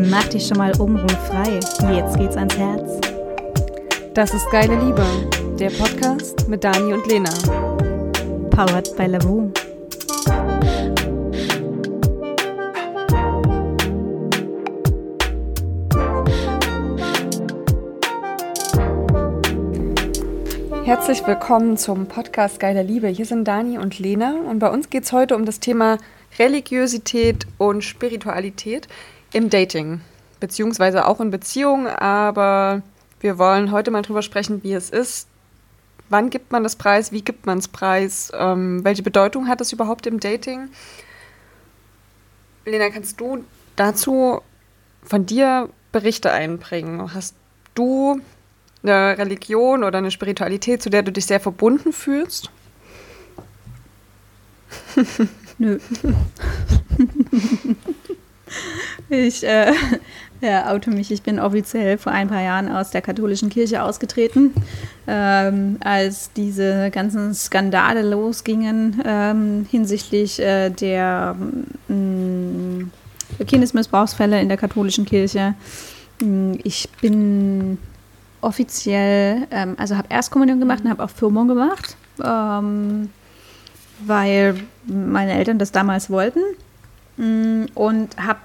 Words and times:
Mach 0.00 0.28
dich 0.28 0.46
schon 0.46 0.58
mal 0.58 0.72
frei. 0.74 1.58
Jetzt 1.92 2.16
geht's 2.16 2.36
ans 2.36 2.56
Herz. 2.56 3.00
Das 4.14 4.32
ist 4.32 4.48
Geile 4.52 4.76
Liebe, 4.76 5.04
der 5.58 5.70
Podcast 5.70 6.48
mit 6.48 6.62
Dani 6.62 6.92
und 6.92 7.04
Lena. 7.08 7.30
Powered 8.48 8.96
by 8.96 9.06
Lavu. 9.06 9.50
Herzlich 20.84 21.26
willkommen 21.26 21.76
zum 21.76 22.06
Podcast 22.06 22.60
Geile 22.60 22.84
Liebe. 22.84 23.08
Hier 23.08 23.26
sind 23.26 23.48
Dani 23.48 23.78
und 23.78 23.98
Lena 23.98 24.36
und 24.48 24.60
bei 24.60 24.70
uns 24.70 24.90
geht 24.90 25.02
es 25.02 25.12
heute 25.12 25.34
um 25.34 25.44
das 25.44 25.58
Thema 25.58 25.98
Religiosität 26.38 27.48
und 27.58 27.82
Spiritualität 27.82 28.86
im 29.32 29.50
Dating, 29.50 30.00
beziehungsweise 30.40 31.06
auch 31.06 31.20
in 31.20 31.30
Beziehungen, 31.30 31.86
aber 31.86 32.82
wir 33.20 33.38
wollen 33.38 33.72
heute 33.72 33.90
mal 33.90 34.02
drüber 34.02 34.22
sprechen, 34.22 34.62
wie 34.62 34.72
es 34.72 34.90
ist. 34.90 35.28
Wann 36.08 36.30
gibt 36.30 36.52
man 36.52 36.62
das 36.62 36.76
Preis? 36.76 37.12
Wie 37.12 37.22
gibt 37.22 37.46
man 37.46 37.58
es 37.58 37.68
Preis? 37.68 38.32
Ähm, 38.34 38.82
welche 38.84 39.02
Bedeutung 39.02 39.48
hat 39.48 39.60
es 39.60 39.72
überhaupt 39.72 40.06
im 40.06 40.20
Dating? 40.20 40.70
Lena, 42.64 42.90
kannst 42.90 43.20
du 43.20 43.44
dazu 43.76 44.40
von 45.02 45.26
dir 45.26 45.68
Berichte 45.92 46.32
einbringen? 46.32 47.12
Hast 47.14 47.34
du 47.74 48.20
eine 48.82 49.18
Religion 49.18 49.84
oder 49.84 49.98
eine 49.98 50.10
Spiritualität, 50.10 50.82
zu 50.82 50.90
der 50.90 51.02
du 51.02 51.12
dich 51.12 51.26
sehr 51.26 51.40
verbunden 51.40 51.92
fühlst? 51.92 52.50
Nö. 55.58 55.78
ich 59.10 59.44
äh, 59.44 59.72
ja, 60.40 60.72
oute 60.72 60.90
mich. 60.90 61.10
Ich 61.10 61.22
bin 61.22 61.40
offiziell 61.40 61.98
vor 61.98 62.12
ein 62.12 62.28
paar 62.28 62.42
Jahren 62.42 62.70
aus 62.70 62.90
der 62.90 63.02
katholischen 63.02 63.50
Kirche 63.50 63.82
ausgetreten, 63.82 64.52
ähm, 65.06 65.78
als 65.80 66.32
diese 66.32 66.90
ganzen 66.90 67.34
Skandale 67.34 68.02
losgingen 68.02 69.02
ähm, 69.04 69.66
hinsichtlich 69.70 70.40
äh, 70.40 70.70
der 70.70 71.36
ähm, 71.88 72.90
Kindesmissbrauchsfälle 73.46 74.40
in 74.40 74.48
der 74.48 74.58
katholischen 74.58 75.04
Kirche. 75.04 75.54
Ich 76.64 76.88
bin 77.00 77.78
offiziell, 78.40 79.46
ähm, 79.50 79.74
also 79.78 79.96
habe 79.96 80.08
Erstkommunion 80.10 80.60
gemacht 80.60 80.84
und 80.84 80.90
habe 80.90 81.04
auch 81.04 81.10
Firmung 81.10 81.48
gemacht, 81.48 81.96
ähm, 82.24 83.10
weil 84.04 84.56
meine 84.86 85.32
Eltern 85.32 85.58
das 85.58 85.72
damals 85.72 86.10
wollten. 86.10 86.40
Mm, 87.18 87.66
und 87.74 88.16
hab, 88.16 88.38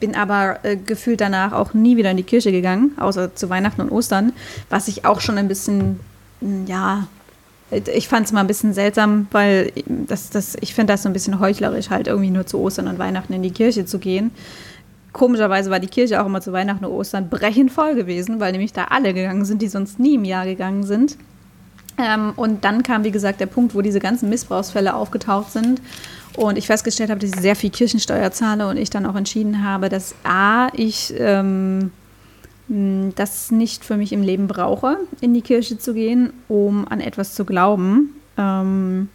bin 0.00 0.16
aber 0.16 0.60
äh, 0.62 0.76
gefühlt 0.76 1.20
danach 1.20 1.52
auch 1.52 1.74
nie 1.74 1.96
wieder 1.96 2.10
in 2.10 2.16
die 2.16 2.22
Kirche 2.22 2.52
gegangen, 2.52 2.92
außer 2.98 3.34
zu 3.34 3.50
Weihnachten 3.50 3.82
und 3.82 3.90
Ostern, 3.90 4.32
was 4.70 4.88
ich 4.88 5.04
auch 5.04 5.20
schon 5.20 5.36
ein 5.36 5.48
bisschen, 5.48 6.00
mm, 6.40 6.66
ja, 6.66 7.06
ich 7.70 8.08
fand 8.08 8.26
es 8.26 8.32
mal 8.32 8.40
ein 8.40 8.48
bisschen 8.48 8.72
seltsam, 8.72 9.28
weil 9.30 9.72
das, 9.86 10.30
das, 10.30 10.56
ich 10.60 10.74
finde 10.74 10.92
das 10.92 11.02
so 11.02 11.08
ein 11.08 11.12
bisschen 11.12 11.38
heuchlerisch, 11.38 11.90
halt 11.90 12.08
irgendwie 12.08 12.30
nur 12.30 12.46
zu 12.46 12.58
Ostern 12.58 12.88
und 12.88 12.98
Weihnachten 12.98 13.32
in 13.32 13.42
die 13.42 13.52
Kirche 13.52 13.84
zu 13.84 14.00
gehen 14.00 14.32
komischerweise 15.12 15.70
war 15.70 15.80
die 15.80 15.88
Kirche 15.88 16.20
auch 16.22 16.26
immer 16.26 16.40
zu 16.40 16.52
Weihnachten 16.52 16.84
und 16.84 16.92
Ostern 16.92 17.28
brechend 17.28 17.72
voll 17.72 17.94
gewesen, 17.94 18.40
weil 18.40 18.52
nämlich 18.52 18.72
da 18.72 18.84
alle 18.84 19.14
gegangen 19.14 19.44
sind, 19.44 19.62
die 19.62 19.68
sonst 19.68 19.98
nie 19.98 20.14
im 20.14 20.24
Jahr 20.24 20.44
gegangen 20.44 20.84
sind. 20.84 21.16
Ähm, 21.98 22.32
und 22.36 22.64
dann 22.64 22.82
kam, 22.82 23.04
wie 23.04 23.10
gesagt, 23.10 23.40
der 23.40 23.46
Punkt, 23.46 23.74
wo 23.74 23.82
diese 23.82 24.00
ganzen 24.00 24.28
Missbrauchsfälle 24.28 24.94
aufgetaucht 24.94 25.52
sind. 25.52 25.80
Und 26.36 26.56
ich 26.56 26.66
festgestellt 26.66 27.10
habe, 27.10 27.20
dass 27.20 27.30
ich 27.30 27.40
sehr 27.40 27.56
viel 27.56 27.70
Kirchensteuer 27.70 28.30
zahle 28.30 28.68
und 28.68 28.76
ich 28.76 28.90
dann 28.90 29.06
auch 29.06 29.16
entschieden 29.16 29.64
habe, 29.64 29.88
dass 29.88 30.14
A, 30.24 30.68
ich 30.74 31.12
ähm, 31.18 31.90
das 32.68 33.50
nicht 33.50 33.84
für 33.84 33.96
mich 33.96 34.12
im 34.12 34.22
Leben 34.22 34.46
brauche, 34.46 34.98
in 35.20 35.34
die 35.34 35.42
Kirche 35.42 35.78
zu 35.78 35.92
gehen, 35.92 36.32
um 36.48 36.86
an 36.86 37.00
etwas 37.00 37.34
zu 37.34 37.44
glauben. 37.44 38.14
Ähm, 38.38 39.08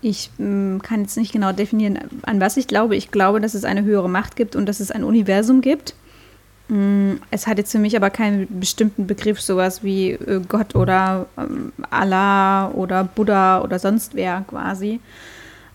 ich 0.00 0.30
äh, 0.38 0.78
kann 0.78 1.00
jetzt 1.00 1.16
nicht 1.16 1.32
genau 1.32 1.52
definieren, 1.52 1.98
an 2.22 2.40
was 2.40 2.56
ich 2.56 2.68
glaube. 2.68 2.94
Ich 2.94 3.10
glaube, 3.10 3.40
dass 3.40 3.54
es 3.54 3.64
eine 3.64 3.82
höhere 3.82 4.08
Macht 4.08 4.36
gibt 4.36 4.54
und 4.54 4.66
dass 4.66 4.78
es 4.80 4.92
ein 4.92 5.02
Universum 5.02 5.60
gibt. 5.60 5.94
Es 7.30 7.46
hat 7.46 7.56
jetzt 7.56 7.72
für 7.72 7.78
mich 7.78 7.96
aber 7.96 8.10
keinen 8.10 8.60
bestimmten 8.60 9.06
Begriff, 9.06 9.40
sowas 9.40 9.82
wie 9.82 10.10
äh, 10.10 10.42
Gott 10.46 10.74
oder 10.74 11.26
ähm, 11.38 11.72
Allah 11.88 12.68
oder 12.72 13.04
Buddha 13.04 13.62
oder 13.62 13.78
sonst 13.78 14.14
wer 14.14 14.44
quasi, 14.46 15.00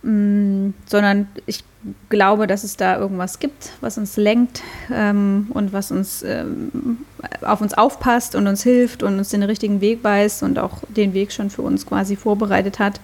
mm, 0.03 0.74
sondern 0.86 1.28
ich 1.46 1.64
glaube, 2.09 2.47
dass 2.47 2.64
es 2.64 2.78
da 2.78 2.97
irgendwas 2.97 3.40
gibt, 3.40 3.72
was 3.81 3.97
uns 3.97 4.16
lenkt 4.16 4.62
ähm, 4.91 5.47
und 5.53 5.74
was 5.74 5.91
uns 5.91 6.24
ähm, 6.24 7.00
auf 7.41 7.62
uns 7.62 7.74
aufpasst 7.74 8.36
und 8.36 8.47
uns 8.47 8.63
hilft 8.63 9.03
und 9.03 9.18
uns 9.18 9.30
den 9.30 9.44
richtigen 9.44 9.81
Weg 9.81 10.03
weist 10.03 10.44
und 10.44 10.59
auch 10.59 10.78
den 10.88 11.13
Weg 11.13 11.31
schon 11.31 11.50
für 11.50 11.62
uns 11.62 11.86
quasi 11.86 12.16
vorbereitet 12.16 12.80
hat. 12.80 13.00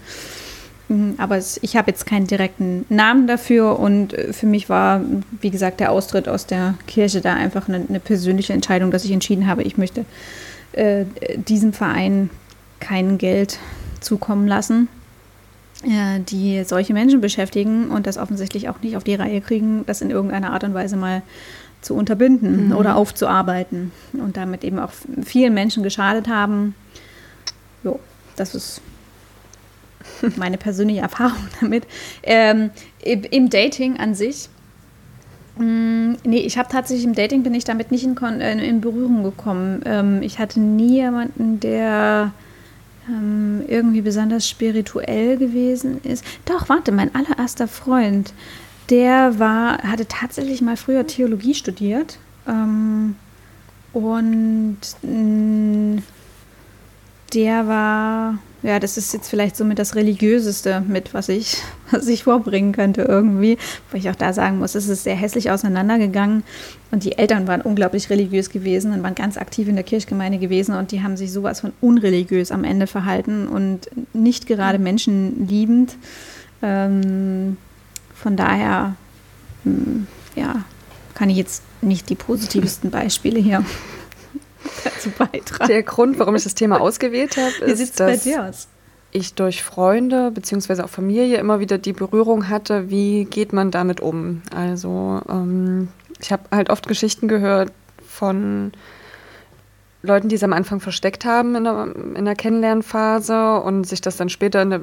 Mhm, 0.89 1.15
aber 1.17 1.37
ich 1.37 1.75
habe 1.75 1.91
jetzt 1.91 2.05
keinen 2.05 2.27
direkten 2.27 2.85
Namen 2.89 3.27
dafür 3.27 3.79
und 3.79 4.13
äh, 4.13 4.33
für 4.33 4.47
mich 4.47 4.69
war, 4.69 5.01
wie 5.41 5.51
gesagt, 5.51 5.79
der 5.79 5.91
Austritt 5.91 6.27
aus 6.27 6.45
der 6.45 6.75
Kirche 6.87 7.21
da 7.21 7.33
einfach 7.33 7.67
eine, 7.67 7.85
eine 7.87 7.99
persönliche 7.99 8.53
Entscheidung, 8.53 8.91
dass 8.91 9.05
ich 9.05 9.11
entschieden 9.11 9.47
habe, 9.47 9.63
ich 9.63 9.77
möchte 9.77 10.05
äh, 10.73 11.05
diesem 11.35 11.73
Verein 11.73 12.29
kein 12.79 13.17
Geld 13.17 13.59
zukommen 13.99 14.47
lassen, 14.47 14.87
die 15.83 16.63
solche 16.65 16.93
Menschen 16.93 17.21
beschäftigen 17.21 17.89
und 17.89 18.05
das 18.05 18.17
offensichtlich 18.17 18.67
auch 18.67 18.81
nicht 18.81 18.97
auf 18.97 19.03
die 19.05 19.15
Reihe 19.15 19.39
kriegen, 19.39 19.85
das 19.85 20.01
in 20.01 20.09
irgendeiner 20.09 20.51
Art 20.51 20.65
und 20.65 20.73
Weise 20.73 20.97
mal 20.97 21.21
zu 21.81 21.95
unterbinden 21.95 22.67
mhm. 22.67 22.75
oder 22.75 22.95
aufzuarbeiten 22.95 23.91
und 24.13 24.35
damit 24.35 24.63
eben 24.63 24.79
auch 24.79 24.91
vielen 25.23 25.53
Menschen 25.53 25.83
geschadet 25.83 26.27
haben. 26.27 26.75
Jo, 27.83 27.99
das 28.35 28.55
ist 28.55 28.81
meine 30.35 30.57
persönliche 30.57 31.01
Erfahrung 31.01 31.47
damit. 31.61 31.85
Ähm, 32.23 32.71
Im 33.01 33.49
Dating 33.49 33.97
an 33.97 34.15
sich. 34.15 34.49
Mh, 35.57 35.65
mm, 35.65 36.17
nee, 36.25 36.39
ich 36.39 36.57
habe 36.57 36.69
tatsächlich 36.69 37.05
im 37.05 37.15
Dating 37.15 37.43
bin 37.43 37.53
ich 37.53 37.63
damit 37.63 37.91
nicht 37.91 38.03
in, 38.03 38.17
äh, 38.17 38.65
in 38.65 38.81
Berührung 38.81 39.23
gekommen. 39.23 39.81
Ähm, 39.85 40.21
ich 40.21 40.39
hatte 40.39 40.59
nie 40.59 40.95
jemanden, 40.95 41.59
der 41.59 42.33
ähm, 43.09 43.63
irgendwie 43.67 44.01
besonders 44.01 44.47
spirituell 44.47 45.37
gewesen 45.37 46.01
ist. 46.03 46.23
Doch, 46.45 46.69
warte, 46.69 46.91
mein 46.91 47.13
allererster 47.15 47.67
Freund, 47.67 48.33
der 48.89 49.39
war, 49.39 49.79
hatte 49.83 50.07
tatsächlich 50.07 50.61
mal 50.61 50.77
früher 50.77 51.05
Theologie 51.07 51.53
studiert. 51.55 52.17
Ähm, 52.47 53.15
und 53.93 54.77
mh, 55.01 55.11
mm, 55.11 56.03
der 57.33 57.67
war 57.67 58.39
ja, 58.61 58.77
das 58.79 58.97
ist 58.97 59.13
jetzt 59.13 59.29
vielleicht 59.29 59.55
somit 59.55 59.79
das 59.79 59.95
Religiöseste 59.95 60.83
mit, 60.85 61.13
was 61.13 61.29
ich, 61.29 61.57
was 61.91 62.07
ich 62.07 62.23
vorbringen 62.23 62.73
könnte 62.73 63.03
irgendwie. 63.03 63.57
Wo 63.89 63.97
ich 63.97 64.09
auch 64.09 64.15
da 64.15 64.33
sagen 64.33 64.59
muss, 64.59 64.75
es 64.75 64.89
ist 64.89 65.03
sehr 65.03 65.15
hässlich 65.15 65.49
auseinandergegangen. 65.49 66.43
Und 66.91 67.05
die 67.05 67.17
Eltern 67.17 67.47
waren 67.47 67.61
unglaublich 67.61 68.09
religiös 68.09 68.49
gewesen 68.49 68.91
und 68.91 69.01
waren 69.03 69.15
ganz 69.15 69.37
aktiv 69.37 69.67
in 69.69 69.75
der 69.75 69.85
Kirchgemeinde 69.85 70.39
gewesen. 70.39 70.75
Und 70.75 70.91
die 70.91 71.01
haben 71.01 71.15
sich 71.15 71.31
sowas 71.31 71.61
von 71.61 71.71
unreligiös 71.79 72.51
am 72.51 72.65
Ende 72.65 72.87
verhalten 72.87 73.47
und 73.47 73.89
nicht 74.13 74.45
gerade 74.45 74.79
menschenliebend. 74.79 75.95
Ähm, 76.61 77.55
von 78.13 78.35
daher, 78.35 78.95
hm, 79.63 80.07
ja, 80.35 80.65
kann 81.13 81.29
ich 81.29 81.37
jetzt 81.37 81.63
nicht 81.81 82.09
die 82.09 82.15
positivsten 82.15 82.91
Beispiele 82.91 83.39
hier 83.39 83.63
dazu 84.99 85.11
beitragen. 85.11 85.67
Der 85.67 85.83
Grund, 85.83 86.19
warum 86.19 86.35
ich 86.35 86.43
das 86.43 86.55
Thema 86.55 86.81
ausgewählt 86.81 87.37
habe, 87.37 87.71
ist, 87.71 87.99
dass 87.99 88.27
ich 89.11 89.33
durch 89.33 89.63
Freunde 89.63 90.31
bzw. 90.31 90.83
auch 90.83 90.89
Familie 90.89 91.37
immer 91.37 91.59
wieder 91.59 91.77
die 91.77 91.93
Berührung 91.93 92.49
hatte, 92.49 92.89
wie 92.89 93.25
geht 93.25 93.53
man 93.53 93.71
damit 93.71 94.01
um. 94.01 94.43
Also 94.55 95.21
ähm, 95.27 95.87
ich 96.21 96.31
habe 96.31 96.43
halt 96.51 96.69
oft 96.69 96.87
Geschichten 96.87 97.27
gehört 97.27 97.71
von 98.05 98.71
Leuten, 100.01 100.29
die 100.29 100.35
es 100.35 100.43
am 100.43 100.53
Anfang 100.53 100.79
versteckt 100.79 101.25
haben 101.25 101.55
in 101.55 101.63
der, 101.63 101.93
in 102.15 102.25
der 102.25 102.35
Kennenlernphase 102.35 103.59
und 103.61 103.85
sich 103.85 103.99
das 103.99 104.15
dann 104.15 104.29
später 104.29 104.61
in 104.61 104.69
der 104.69 104.81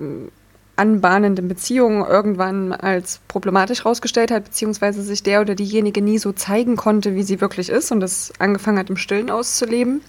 anbahnenden 0.76 1.48
Beziehung 1.48 2.06
irgendwann 2.06 2.72
als 2.72 3.20
problematisch 3.28 3.80
herausgestellt 3.84 4.30
hat, 4.30 4.44
beziehungsweise 4.44 5.02
sich 5.02 5.22
der 5.22 5.40
oder 5.40 5.54
diejenige 5.54 6.02
nie 6.02 6.18
so 6.18 6.32
zeigen 6.32 6.76
konnte, 6.76 7.14
wie 7.14 7.22
sie 7.22 7.40
wirklich 7.40 7.70
ist 7.70 7.90
und 7.92 8.00
das 8.00 8.32
angefangen 8.38 8.78
hat, 8.78 8.90
im 8.90 8.96
Stillen 8.96 9.30
auszuleben. 9.30 10.02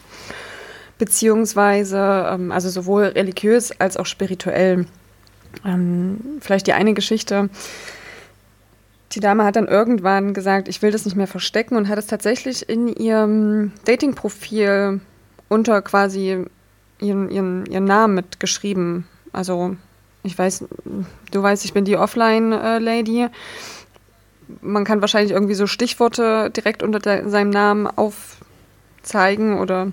Beziehungsweise, 0.98 2.28
ähm, 2.32 2.52
also 2.52 2.70
sowohl 2.70 3.04
religiös 3.06 3.72
als 3.80 3.98
auch 3.98 4.06
spirituell. 4.06 4.86
Ähm, 5.66 6.20
vielleicht 6.42 6.68
die 6.68 6.74
eine 6.74 6.94
Geschichte. 6.94 7.50
Die 9.14 9.20
Dame 9.22 9.46
hat 9.46 9.56
dann 9.56 9.68
irgendwann 9.68 10.34
gesagt, 10.34 10.68
ich 10.68 10.82
will 10.82 10.92
das 10.92 11.06
nicht 11.06 11.16
mehr 11.16 11.28
verstecken 11.28 11.78
und 11.78 11.88
hat 11.88 11.98
es 11.98 12.08
tatsächlich 12.08 12.68
in 12.68 12.90
ihrem 12.90 13.72
Dating-Profil 13.86 15.00
unter 15.48 15.82
quasi 15.82 16.46
ihren, 17.00 17.30
ihren, 17.30 17.66
ihren 17.68 17.86
Namen 17.86 18.16
mitgeschrieben. 18.16 19.06
Also 19.32 19.78
ich 20.28 20.38
weiß, 20.38 20.66
du 21.32 21.44
weißt, 21.44 21.66
ich 21.66 21.74
bin 21.74 21.86
die 21.86 21.98
Offline-Lady. 21.98 23.28
man 24.62 24.84
kann 24.84 25.02
wahrscheinlich 25.02 25.32
irgendwie 25.32 25.56
so 25.56 25.68
Stichworte 25.68 26.52
direkt 26.52 26.84
unter 26.84 27.00
de, 27.00 27.28
seinem 27.28 27.50
Namen 27.50 27.88
aufzeigen 27.88 29.60
oder 29.60 29.92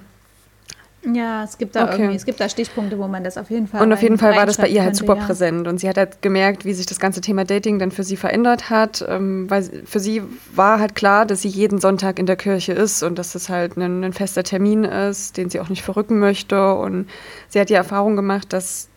ja, 1.12 1.44
es 1.44 1.58
gibt 1.58 1.76
da 1.76 1.84
okay. 1.84 1.92
irgendwie, 1.94 2.16
es 2.16 2.24
gibt 2.24 2.40
da 2.40 2.48
Stichpunkte, 2.48 2.98
wo 2.98 3.06
man 3.06 3.24
das 3.24 3.36
auf 3.36 3.50
jeden 3.50 3.66
Fall. 3.66 3.82
Und 3.82 3.92
auf 3.92 4.02
jeden 4.02 4.18
Fall 4.18 4.36
war 4.36 4.46
das 4.46 4.56
bei 4.56 4.68
ihr 4.68 4.82
halt 4.82 4.96
super 4.96 5.16
ja. 5.16 5.24
präsent. 5.24 5.68
Und 5.68 5.78
sie 5.78 5.88
hat 5.88 5.96
halt 5.96 6.22
gemerkt, 6.22 6.64
wie 6.64 6.72
sich 6.72 6.86
das 6.86 6.98
ganze 6.98 7.20
Thema 7.20 7.44
Dating 7.44 7.78
dann 7.78 7.90
für 7.90 8.04
sie 8.04 8.16
verändert 8.16 8.70
hat. 8.70 9.04
Ähm, 9.06 9.50
weil 9.50 9.64
für 9.84 10.00
sie 10.00 10.22
war 10.54 10.80
halt 10.80 10.94
klar, 10.94 11.26
dass 11.26 11.42
sie 11.42 11.48
jeden 11.48 11.78
Sonntag 11.78 12.18
in 12.18 12.26
der 12.26 12.36
Kirche 12.36 12.72
ist 12.72 13.02
und 13.02 13.18
dass 13.18 13.32
das 13.32 13.48
halt 13.48 13.76
ein, 13.76 14.02
ein 14.02 14.12
fester 14.12 14.42
Termin 14.42 14.84
ist, 14.84 15.36
den 15.36 15.50
sie 15.50 15.60
auch 15.60 15.68
nicht 15.68 15.82
verrücken 15.82 16.18
möchte. 16.18 16.74
Und 16.74 17.08
sie 17.48 17.60
hat 17.60 17.68
die 17.68 17.74
Erfahrung 17.74 18.16
gemacht, 18.16 18.52
dass 18.52 18.88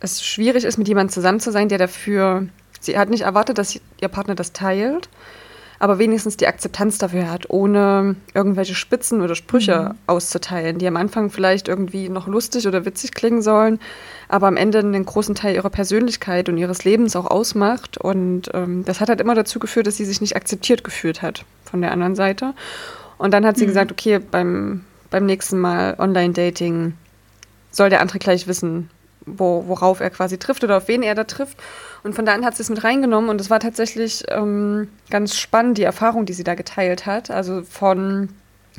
es 0.00 0.24
schwierig 0.24 0.64
ist, 0.64 0.78
mit 0.78 0.88
jemandem 0.88 1.12
zusammen 1.12 1.40
zu 1.40 1.52
sein, 1.52 1.68
der 1.68 1.78
dafür. 1.78 2.46
Sie 2.80 2.96
hat 2.96 3.10
nicht 3.10 3.22
erwartet, 3.22 3.58
dass 3.58 3.80
ihr 4.00 4.08
Partner 4.08 4.34
das 4.34 4.52
teilt 4.52 5.08
aber 5.78 5.98
wenigstens 5.98 6.36
die 6.36 6.46
Akzeptanz 6.46 6.98
dafür 6.98 7.30
hat, 7.30 7.50
ohne 7.50 8.16
irgendwelche 8.34 8.74
Spitzen 8.74 9.20
oder 9.20 9.34
Sprüche 9.34 9.90
mhm. 9.92 9.98
auszuteilen, 10.06 10.78
die 10.78 10.88
am 10.88 10.96
Anfang 10.96 11.30
vielleicht 11.30 11.68
irgendwie 11.68 12.08
noch 12.08 12.26
lustig 12.26 12.66
oder 12.66 12.84
witzig 12.84 13.12
klingen 13.12 13.42
sollen, 13.42 13.78
aber 14.28 14.48
am 14.48 14.56
Ende 14.56 14.80
einen 14.80 15.04
großen 15.04 15.34
Teil 15.34 15.54
ihrer 15.54 15.70
Persönlichkeit 15.70 16.48
und 16.48 16.58
ihres 16.58 16.84
Lebens 16.84 17.14
auch 17.16 17.26
ausmacht. 17.26 17.98
Und 17.98 18.50
ähm, 18.54 18.84
das 18.84 19.00
hat 19.00 19.08
halt 19.08 19.20
immer 19.20 19.34
dazu 19.34 19.58
geführt, 19.58 19.86
dass 19.86 19.96
sie 19.96 20.04
sich 20.04 20.20
nicht 20.20 20.36
akzeptiert 20.36 20.84
gefühlt 20.84 21.22
hat 21.22 21.44
von 21.64 21.80
der 21.80 21.92
anderen 21.92 22.16
Seite. 22.16 22.54
Und 23.16 23.32
dann 23.32 23.46
hat 23.46 23.56
sie 23.56 23.64
mhm. 23.64 23.68
gesagt, 23.68 23.92
okay, 23.92 24.18
beim, 24.18 24.84
beim 25.10 25.26
nächsten 25.26 25.58
Mal 25.58 25.96
Online-Dating 25.98 26.94
soll 27.70 27.90
der 27.90 28.00
andere 28.00 28.18
gleich 28.18 28.48
wissen, 28.48 28.90
wo, 29.26 29.64
worauf 29.66 30.00
er 30.00 30.10
quasi 30.10 30.38
trifft 30.38 30.64
oder 30.64 30.76
auf 30.76 30.88
wen 30.88 31.02
er 31.02 31.14
da 31.14 31.24
trifft. 31.24 31.58
Und 32.02 32.14
von 32.14 32.24
da 32.24 32.34
an 32.34 32.44
hat 32.44 32.56
sie 32.56 32.62
es 32.62 32.70
mit 32.70 32.84
reingenommen 32.84 33.30
und 33.30 33.40
es 33.40 33.50
war 33.50 33.60
tatsächlich 33.60 34.24
ähm, 34.28 34.88
ganz 35.10 35.36
spannend, 35.36 35.78
die 35.78 35.82
Erfahrung, 35.82 36.26
die 36.26 36.32
sie 36.32 36.44
da 36.44 36.54
geteilt 36.54 37.06
hat. 37.06 37.30
Also 37.30 37.62
von, 37.62 38.28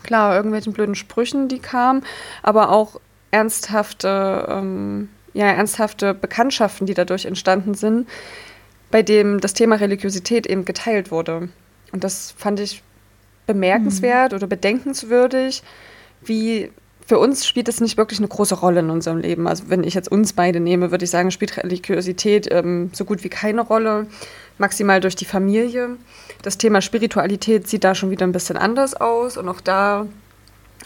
klar, 0.03 0.35
irgendwelchen 0.35 0.73
blöden 0.73 0.95
Sprüchen, 0.95 1.47
die 1.47 1.59
kamen, 1.59 2.03
aber 2.43 2.69
auch 2.71 2.99
ernsthafte, 3.31 4.47
ähm, 4.49 5.09
ja, 5.33 5.47
ernsthafte 5.47 6.13
Bekanntschaften, 6.13 6.87
die 6.87 6.93
dadurch 6.93 7.25
entstanden 7.25 7.75
sind, 7.75 8.07
bei 8.91 9.03
dem 9.03 9.39
das 9.39 9.53
Thema 9.53 9.75
Religiosität 9.75 10.47
eben 10.47 10.65
geteilt 10.65 11.11
wurde. 11.11 11.49
Und 11.91 12.03
das 12.03 12.33
fand 12.37 12.59
ich 12.59 12.81
bemerkenswert 13.45 14.31
mhm. 14.31 14.37
oder 14.37 14.47
bedenkenswürdig, 14.47 15.63
wie 16.21 16.71
für 17.09 17.17
uns 17.17 17.47
spielt 17.47 17.67
es 17.67 17.81
nicht 17.81 17.97
wirklich 17.97 18.19
eine 18.19 18.27
große 18.27 18.53
Rolle 18.53 18.81
in 18.81 18.91
unserem 18.91 19.17
Leben. 19.17 19.47
Also 19.47 19.63
wenn 19.65 19.83
ich 19.83 19.95
jetzt 19.95 20.11
uns 20.11 20.33
beide 20.33 20.59
nehme, 20.59 20.91
würde 20.91 21.05
ich 21.05 21.09
sagen, 21.09 21.31
spielt 21.31 21.57
Religiosität 21.57 22.47
ähm, 22.51 22.91
so 22.93 23.03
gut 23.03 23.23
wie 23.23 23.29
keine 23.29 23.61
Rolle, 23.61 24.05
maximal 24.59 25.01
durch 25.01 25.15
die 25.15 25.25
Familie. 25.25 25.97
Das 26.43 26.59
Thema 26.59 26.81
Spiritualität 26.81 27.67
sieht 27.67 27.83
da 27.83 27.95
schon 27.95 28.11
wieder 28.11 28.27
ein 28.27 28.31
bisschen 28.31 28.57
anders 28.57 28.93
aus 28.93 29.37
und 29.37 29.49
auch 29.49 29.59
da 29.59 30.05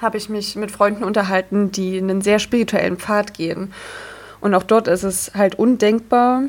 habe 0.01 0.15
ich 0.15 0.29
mich 0.29 0.55
mit 0.55 0.71
Freunden 0.71 1.03
unterhalten, 1.03 1.73
die 1.73 1.97
einen 1.97 2.21
sehr 2.21 2.39
spirituellen 2.39 2.95
Pfad 2.95 3.33
gehen. 3.33 3.73
Und 4.39 4.55
auch 4.55 4.63
dort 4.63 4.87
ist 4.87 5.03
es 5.03 5.33
halt 5.35 5.55
undenkbar, 5.55 6.43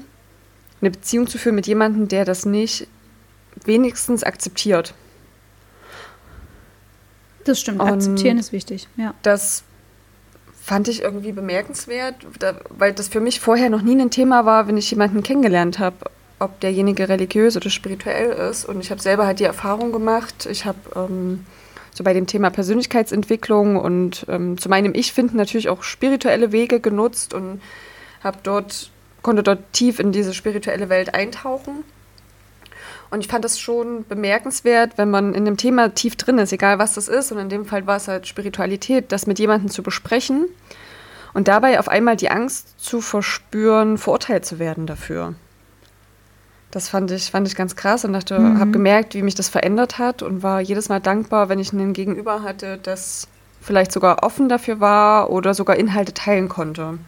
eine 0.80 0.90
Beziehung 0.92 1.26
zu 1.26 1.36
führen 1.36 1.56
mit 1.56 1.66
jemandem, 1.66 2.06
der 2.06 2.24
das 2.24 2.46
nicht 2.46 2.86
wenigstens 3.64 4.22
akzeptiert. 4.22 4.94
Das 7.44 7.60
stimmt, 7.60 7.80
und 7.80 7.88
akzeptieren 7.88 8.38
ist 8.38 8.52
wichtig, 8.52 8.88
ja. 8.96 9.14
Das 9.22 9.64
fand 10.60 10.88
ich 10.88 11.02
irgendwie 11.02 11.32
bemerkenswert, 11.32 12.14
weil 12.70 12.94
das 12.94 13.08
für 13.08 13.20
mich 13.20 13.40
vorher 13.40 13.68
noch 13.68 13.82
nie 13.82 14.00
ein 14.00 14.10
Thema 14.10 14.46
war, 14.46 14.66
wenn 14.66 14.78
ich 14.78 14.90
jemanden 14.90 15.22
kennengelernt 15.22 15.78
habe, 15.78 15.96
ob 16.38 16.58
derjenige 16.60 17.08
religiös 17.08 17.56
oder 17.56 17.68
spirituell 17.68 18.32
ist. 18.50 18.64
Und 18.64 18.80
ich 18.80 18.90
habe 18.90 19.00
selber 19.00 19.26
halt 19.26 19.40
die 19.40 19.44
Erfahrung 19.44 19.92
gemacht, 19.92 20.46
ich 20.50 20.64
habe 20.64 20.78
ähm, 20.96 21.44
so 21.92 22.02
bei 22.02 22.12
dem 22.12 22.26
Thema 22.26 22.50
Persönlichkeitsentwicklung 22.50 23.76
und 23.76 24.26
ähm, 24.28 24.58
zu 24.58 24.68
meinem 24.68 24.94
Ich-Finden 24.94 25.36
natürlich 25.36 25.68
auch 25.68 25.82
spirituelle 25.82 26.50
Wege 26.50 26.80
genutzt 26.80 27.34
und 27.34 27.60
habe 28.22 28.38
dort, 28.42 28.90
konnte 29.22 29.42
dort 29.42 29.60
tief 29.72 30.00
in 30.00 30.12
diese 30.12 30.34
spirituelle 30.34 30.88
Welt 30.88 31.14
eintauchen. 31.14 31.84
Und 33.10 33.20
ich 33.20 33.28
fand 33.28 33.44
das 33.44 33.60
schon 33.60 34.04
bemerkenswert, 34.08 34.96
wenn 34.96 35.10
man 35.10 35.34
in 35.34 35.44
dem 35.44 35.56
Thema 35.56 35.94
tief 35.94 36.16
drin 36.16 36.38
ist, 36.38 36.52
egal 36.52 36.78
was 36.78 36.94
das 36.94 37.08
ist. 37.08 37.32
Und 37.32 37.38
in 37.38 37.48
dem 37.48 37.64
Fall 37.64 37.86
war 37.86 37.96
es 37.96 38.08
halt 38.08 38.26
Spiritualität, 38.26 39.12
das 39.12 39.26
mit 39.26 39.38
jemandem 39.38 39.70
zu 39.70 39.82
besprechen 39.82 40.46
und 41.34 41.48
dabei 41.48 41.78
auf 41.78 41.88
einmal 41.88 42.16
die 42.16 42.30
Angst 42.30 42.80
zu 42.80 43.00
verspüren, 43.00 43.98
verurteilt 43.98 44.46
zu 44.46 44.58
werden 44.58 44.86
dafür. 44.86 45.34
Das 46.70 46.88
fand 46.88 47.10
ich, 47.10 47.30
fand 47.30 47.46
ich 47.46 47.54
ganz 47.54 47.76
krass 47.76 48.04
und 48.04 48.14
dachte, 48.14 48.38
mhm. 48.38 48.58
habe 48.58 48.70
gemerkt, 48.70 49.14
wie 49.14 49.22
mich 49.22 49.34
das 49.34 49.48
verändert 49.48 49.98
hat 49.98 50.22
und 50.22 50.42
war 50.42 50.60
jedes 50.60 50.88
Mal 50.88 51.00
dankbar, 51.00 51.48
wenn 51.48 51.58
ich 51.58 51.72
einen 51.72 51.92
Gegenüber 51.92 52.42
hatte, 52.42 52.78
das 52.82 53.28
vielleicht 53.60 53.92
sogar 53.92 54.22
offen 54.22 54.48
dafür 54.48 54.80
war 54.80 55.30
oder 55.30 55.54
sogar 55.54 55.76
Inhalte 55.76 56.14
teilen 56.14 56.48
konnte. 56.48 56.98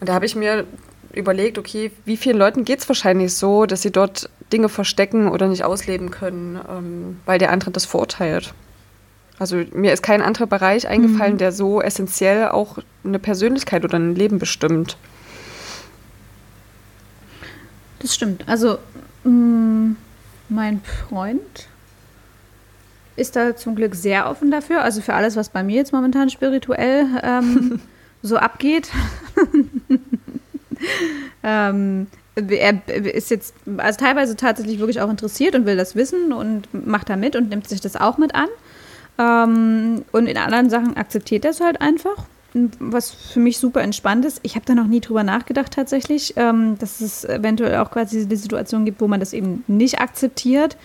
Und 0.00 0.08
da 0.08 0.14
habe 0.14 0.26
ich 0.26 0.36
mir 0.36 0.66
überlegt, 1.12 1.58
okay, 1.58 1.90
wie 2.04 2.16
vielen 2.16 2.38
Leuten 2.38 2.64
geht 2.64 2.80
es 2.80 2.88
wahrscheinlich 2.88 3.34
so, 3.34 3.66
dass 3.66 3.82
sie 3.82 3.92
dort 3.92 4.30
Dinge 4.52 4.68
verstecken 4.68 5.28
oder 5.28 5.48
nicht 5.48 5.64
ausleben 5.64 6.10
können, 6.10 6.58
ähm, 6.68 7.20
weil 7.26 7.38
der 7.38 7.50
andere 7.50 7.70
das 7.70 7.84
verurteilt. 7.84 8.54
Also 9.38 9.62
mir 9.72 9.92
ist 9.92 10.02
kein 10.02 10.20
anderer 10.20 10.46
Bereich 10.46 10.86
eingefallen, 10.86 11.34
mhm. 11.34 11.38
der 11.38 11.52
so 11.52 11.80
essentiell 11.80 12.48
auch 12.48 12.78
eine 13.04 13.18
Persönlichkeit 13.18 13.84
oder 13.84 13.98
ein 13.98 14.14
Leben 14.14 14.38
bestimmt. 14.38 14.98
Das 18.00 18.14
stimmt. 18.14 18.46
Also 18.46 18.78
mh, 19.24 19.30
mm, 19.30 19.96
mein 20.50 20.82
Freund 20.82 21.68
ist 23.16 23.36
da 23.36 23.56
zum 23.56 23.76
Glück 23.76 23.94
sehr 23.94 24.28
offen 24.28 24.50
dafür. 24.50 24.82
Also 24.82 25.00
für 25.00 25.14
alles, 25.14 25.36
was 25.36 25.48
bei 25.48 25.62
mir 25.62 25.76
jetzt 25.76 25.92
momentan 25.92 26.28
spirituell 26.28 27.06
ähm, 27.22 27.80
so 28.22 28.36
abgeht. 28.36 28.90
ähm, 31.42 32.08
er 32.48 32.80
ist 32.88 33.30
jetzt 33.30 33.54
also 33.76 33.98
teilweise 33.98 34.36
tatsächlich 34.36 34.78
wirklich 34.78 35.00
auch 35.00 35.10
interessiert 35.10 35.54
und 35.54 35.66
will 35.66 35.76
das 35.76 35.94
wissen 35.96 36.32
und 36.32 36.68
macht 36.72 37.08
da 37.08 37.16
mit 37.16 37.36
und 37.36 37.48
nimmt 37.48 37.68
sich 37.68 37.80
das 37.80 37.96
auch 37.96 38.18
mit 38.18 38.34
an. 38.34 38.48
Ähm, 39.18 40.04
und 40.12 40.26
in 40.26 40.36
anderen 40.36 40.70
Sachen 40.70 40.96
akzeptiert 40.96 41.44
er 41.44 41.50
es 41.50 41.60
halt 41.60 41.80
einfach. 41.80 42.26
Was 42.52 43.10
für 43.12 43.38
mich 43.38 43.58
super 43.58 43.80
entspannt 43.80 44.24
ist. 44.24 44.40
Ich 44.42 44.56
habe 44.56 44.64
da 44.66 44.74
noch 44.74 44.88
nie 44.88 45.00
drüber 45.00 45.22
nachgedacht 45.22 45.72
tatsächlich, 45.72 46.34
ähm, 46.36 46.76
dass 46.78 47.00
es 47.00 47.24
eventuell 47.24 47.76
auch 47.76 47.92
quasi 47.92 48.26
die 48.26 48.36
Situation 48.36 48.84
gibt, 48.84 49.00
wo 49.00 49.06
man 49.06 49.20
das 49.20 49.32
eben 49.32 49.62
nicht 49.68 50.00
akzeptiert. 50.00 50.76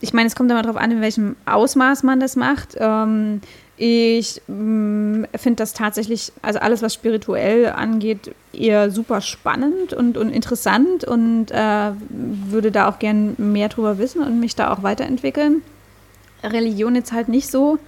Ich 0.00 0.12
meine, 0.12 0.28
es 0.28 0.36
kommt 0.36 0.50
immer 0.50 0.62
darauf 0.62 0.76
an, 0.76 0.92
in 0.92 1.00
welchem 1.00 1.34
Ausmaß 1.46 2.04
man 2.04 2.20
das 2.20 2.36
macht. 2.36 2.76
Ähm, 2.78 3.40
ich 3.76 4.40
mm, 4.46 5.24
finde 5.36 5.56
das 5.56 5.74
tatsächlich, 5.74 6.32
also 6.42 6.60
alles, 6.60 6.82
was 6.82 6.94
spirituell 6.94 7.66
angeht, 7.66 8.34
eher 8.52 8.90
super 8.90 9.20
spannend 9.20 9.92
und, 9.92 10.16
und 10.16 10.30
interessant 10.30 11.04
und 11.04 11.50
äh, 11.50 11.90
würde 12.08 12.70
da 12.70 12.88
auch 12.88 12.98
gern 12.98 13.34
mehr 13.38 13.68
drüber 13.68 13.98
wissen 13.98 14.22
und 14.22 14.38
mich 14.38 14.54
da 14.54 14.72
auch 14.72 14.82
weiterentwickeln. 14.82 15.62
Religion 16.42 16.94
jetzt 16.94 17.12
halt 17.12 17.28
nicht 17.28 17.50
so, 17.50 17.78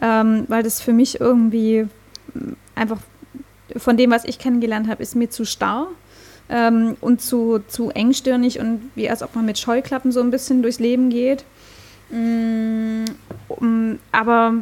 ähm, 0.00 0.44
weil 0.48 0.62
das 0.62 0.80
für 0.80 0.92
mich 0.92 1.20
irgendwie 1.20 1.86
einfach 2.74 2.98
von 3.76 3.96
dem, 3.96 4.10
was 4.10 4.24
ich 4.24 4.38
kennengelernt 4.38 4.88
habe, 4.88 5.02
ist 5.02 5.16
mir 5.16 5.30
zu 5.30 5.44
starr 5.44 5.88
ähm, 6.48 6.96
und 7.00 7.22
zu, 7.22 7.60
zu 7.66 7.90
engstirnig 7.90 8.60
und 8.60 8.90
wie 8.94 9.10
als 9.10 9.22
ob 9.22 9.34
man 9.34 9.46
mit 9.46 9.58
Scheuklappen 9.58 10.12
so 10.12 10.20
ein 10.20 10.30
bisschen 10.30 10.62
durchs 10.62 10.78
Leben 10.78 11.10
geht. 11.10 11.44
Mm, 12.10 13.04
aber. 14.12 14.54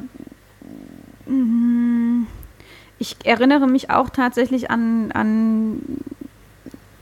Ich 2.98 3.16
erinnere 3.24 3.66
mich 3.66 3.90
auch 3.90 4.10
tatsächlich 4.10 4.70
an, 4.70 5.10
an, 5.12 5.80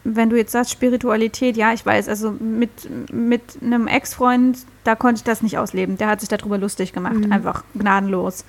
wenn 0.05 0.31
du 0.31 0.37
jetzt 0.37 0.53
sagst 0.53 0.71
Spiritualität, 0.71 1.57
ja, 1.57 1.73
ich 1.73 1.85
weiß, 1.85 2.09
also 2.09 2.33
mit, 2.33 2.71
mit 3.13 3.43
einem 3.63 3.87
Ex-Freund, 3.87 4.59
da 4.85 4.95
konnte 4.95 5.19
ich 5.19 5.25
das 5.25 5.43
nicht 5.43 5.59
ausleben. 5.59 5.99
Der 5.99 6.09
hat 6.09 6.21
sich 6.21 6.29
darüber 6.29 6.59
lustig 6.59 6.93
gemacht, 6.93 7.17
mhm. 7.17 7.33
einfach 7.33 7.65
gnadenlos, 7.75 8.45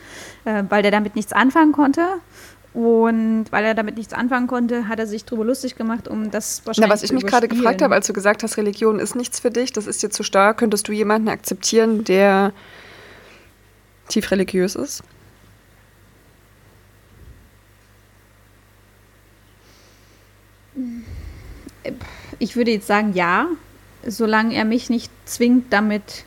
äh, 0.45 0.63
weil 0.69 0.81
der 0.81 0.91
damit 0.91 1.15
nichts 1.15 1.33
anfangen 1.33 1.71
konnte. 1.71 2.05
Und 2.73 3.47
weil 3.49 3.65
er 3.65 3.73
damit 3.73 3.97
nichts 3.97 4.13
anfangen 4.13 4.47
konnte, 4.47 4.87
hat 4.87 4.97
er 4.97 5.05
sich 5.05 5.25
darüber 5.25 5.43
lustig 5.43 5.75
gemacht, 5.75 6.07
um 6.07 6.31
das 6.31 6.61
wahrscheinlich 6.65 6.87
Na, 6.87 6.93
was 6.93 7.03
ich 7.03 7.11
mich 7.11 7.25
gerade 7.25 7.49
gefragt 7.49 7.81
habe, 7.81 7.93
als 7.95 8.07
du 8.07 8.13
gesagt 8.13 8.43
hast, 8.43 8.55
Religion 8.55 8.97
ist 8.97 9.13
nichts 9.13 9.41
für 9.41 9.51
dich, 9.51 9.73
das 9.73 9.87
ist 9.87 10.01
dir 10.01 10.09
zu 10.09 10.23
stark, 10.23 10.59
könntest 10.59 10.87
du 10.87 10.93
jemanden 10.93 11.27
akzeptieren, 11.27 12.05
der 12.05 12.53
tief 14.07 14.31
religiös 14.31 14.75
ist? 14.75 15.03
Ich 22.39 22.55
würde 22.55 22.71
jetzt 22.71 22.87
sagen, 22.87 23.13
ja, 23.13 23.47
solange 24.05 24.55
er 24.55 24.65
mich 24.65 24.89
nicht 24.89 25.11
zwingt, 25.25 25.71
damit 25.71 26.25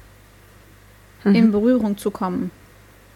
mhm. 1.24 1.34
in 1.34 1.52
Berührung 1.52 1.96
zu 1.96 2.10
kommen. 2.10 2.50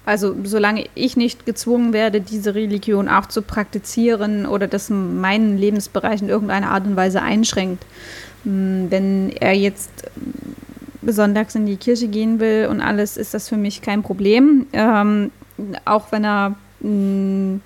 Also 0.05 0.35
solange 0.45 0.87
ich 0.95 1.19
nicht 1.19 1.45
gezwungen 1.45 1.93
werde, 1.93 2.23
diese 2.23 2.55
Religion 2.55 3.09
auch 3.09 3.27
zu 3.27 3.43
praktizieren 3.43 4.47
oder 4.47 4.67
das 4.67 4.89
meinen 4.89 5.59
Lebensbereich 5.59 6.23
in 6.23 6.31
irgendeiner 6.31 6.71
Art 6.71 6.87
und 6.87 6.97
Weise 6.97 7.21
einschränkt. 7.21 7.85
Wenn 8.45 9.31
er 9.39 9.53
jetzt 9.53 9.91
sonntags 11.07 11.55
in 11.57 11.67
die 11.67 11.77
Kirche 11.77 12.09
gehen 12.09 12.41
will 12.41 12.69
und 12.71 12.81
alles, 12.81 13.19
ist 13.19 13.35
das 13.35 13.51
für 13.51 13.59
mich 13.59 13.83
kein 13.83 14.03
Problem. 14.03 14.67
Ähm, 14.73 15.31
auch 15.85 16.11
wenn 16.11 16.25
er 16.25 16.57
mh, 16.81 17.61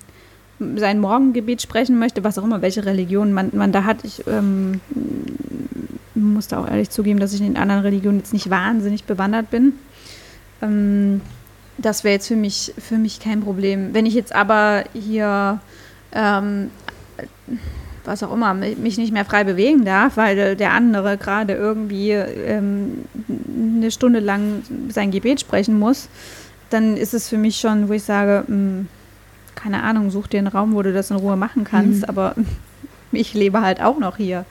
sein 0.59 0.99
Morgengebet 0.99 1.61
sprechen 1.61 1.99
möchte, 1.99 2.23
was 2.23 2.37
auch 2.37 2.43
immer, 2.43 2.61
welche 2.61 2.85
Religion 2.85 3.33
man, 3.33 3.49
man 3.53 3.71
da 3.71 3.83
hat. 3.83 4.03
Ich 4.03 4.25
ähm, 4.27 4.81
muss 6.15 6.47
da 6.47 6.59
auch 6.59 6.67
ehrlich 6.67 6.89
zugeben, 6.89 7.19
dass 7.19 7.33
ich 7.33 7.41
in 7.41 7.47
den 7.47 7.57
anderen 7.57 7.81
Religionen 7.81 8.19
jetzt 8.19 8.33
nicht 8.33 8.49
wahnsinnig 8.49 9.03
bewandert 9.05 9.49
bin. 9.49 9.73
Ähm, 10.61 11.21
das 11.77 12.03
wäre 12.03 12.13
jetzt 12.13 12.27
für 12.27 12.35
mich, 12.35 12.73
für 12.77 12.97
mich 12.97 13.19
kein 13.19 13.41
Problem. 13.41 13.93
Wenn 13.93 14.05
ich 14.05 14.13
jetzt 14.13 14.33
aber 14.33 14.83
hier 14.93 15.59
ähm, 16.13 16.69
was 18.05 18.23
auch 18.23 18.33
immer, 18.33 18.53
mich 18.53 18.97
nicht 18.97 19.13
mehr 19.13 19.25
frei 19.25 19.43
bewegen 19.43 19.85
darf, 19.85 20.17
weil 20.17 20.55
der 20.55 20.71
andere 20.71 21.17
gerade 21.17 21.53
irgendwie 21.53 22.11
ähm, 22.11 23.05
eine 23.55 23.91
Stunde 23.91 24.19
lang 24.19 24.63
sein 24.89 25.11
Gebet 25.11 25.39
sprechen 25.39 25.79
muss, 25.79 26.09
dann 26.69 26.97
ist 26.97 27.13
es 27.13 27.29
für 27.29 27.37
mich 27.37 27.57
schon, 27.57 27.87
wo 27.87 27.93
ich 27.93 28.03
sage, 28.03 28.43
mh, 28.47 28.55
hm, 28.55 28.87
keine 29.63 29.83
Ahnung, 29.83 30.11
such 30.11 30.27
dir 30.27 30.39
einen 30.39 30.47
Raum, 30.47 30.75
wo 30.75 30.81
du 30.81 30.91
das 30.91 31.09
in 31.09 31.17
Ruhe 31.17 31.37
machen 31.37 31.63
kannst, 31.63 32.01
mhm. 32.01 32.09
aber 32.09 32.35
ich 33.11 33.33
lebe 33.33 33.61
halt 33.61 33.81
auch 33.81 33.97
noch 33.97 34.17
hier. 34.17 34.45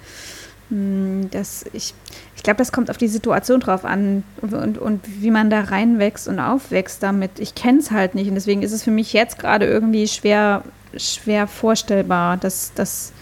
Hm, 0.71 1.29
das, 1.31 1.65
ich 1.73 1.95
ich 2.43 2.45
glaube, 2.45 2.59
das 2.59 2.73
kommt 2.73 2.91
auf 2.91 2.97
die 2.97 3.07
Situation 3.07 3.61
drauf 3.61 3.85
an 3.85 4.25
und, 4.41 4.53
und, 4.53 4.77
und 4.77 5.01
wie 5.21 5.31
man 5.31 5.49
da 5.49 5.61
reinwächst 5.61 6.27
und 6.27 6.41
aufwächst 6.41 7.01
damit. 7.01 7.39
Ich 7.39 7.55
kenne 7.55 7.79
es 7.79 7.93
halt 7.93 8.17
nicht 8.17 8.27
und 8.27 8.35
deswegen 8.35 8.65
ist 8.65 8.73
es 8.73 8.83
für 8.83 8.91
mich 8.91 9.13
jetzt 9.13 9.39
gerade 9.39 9.65
irgendwie 9.65 10.09
schwer, 10.09 10.65
schwer 10.97 11.47
vorstellbar, 11.47 12.37
dass 12.39 12.73
das 12.75 13.13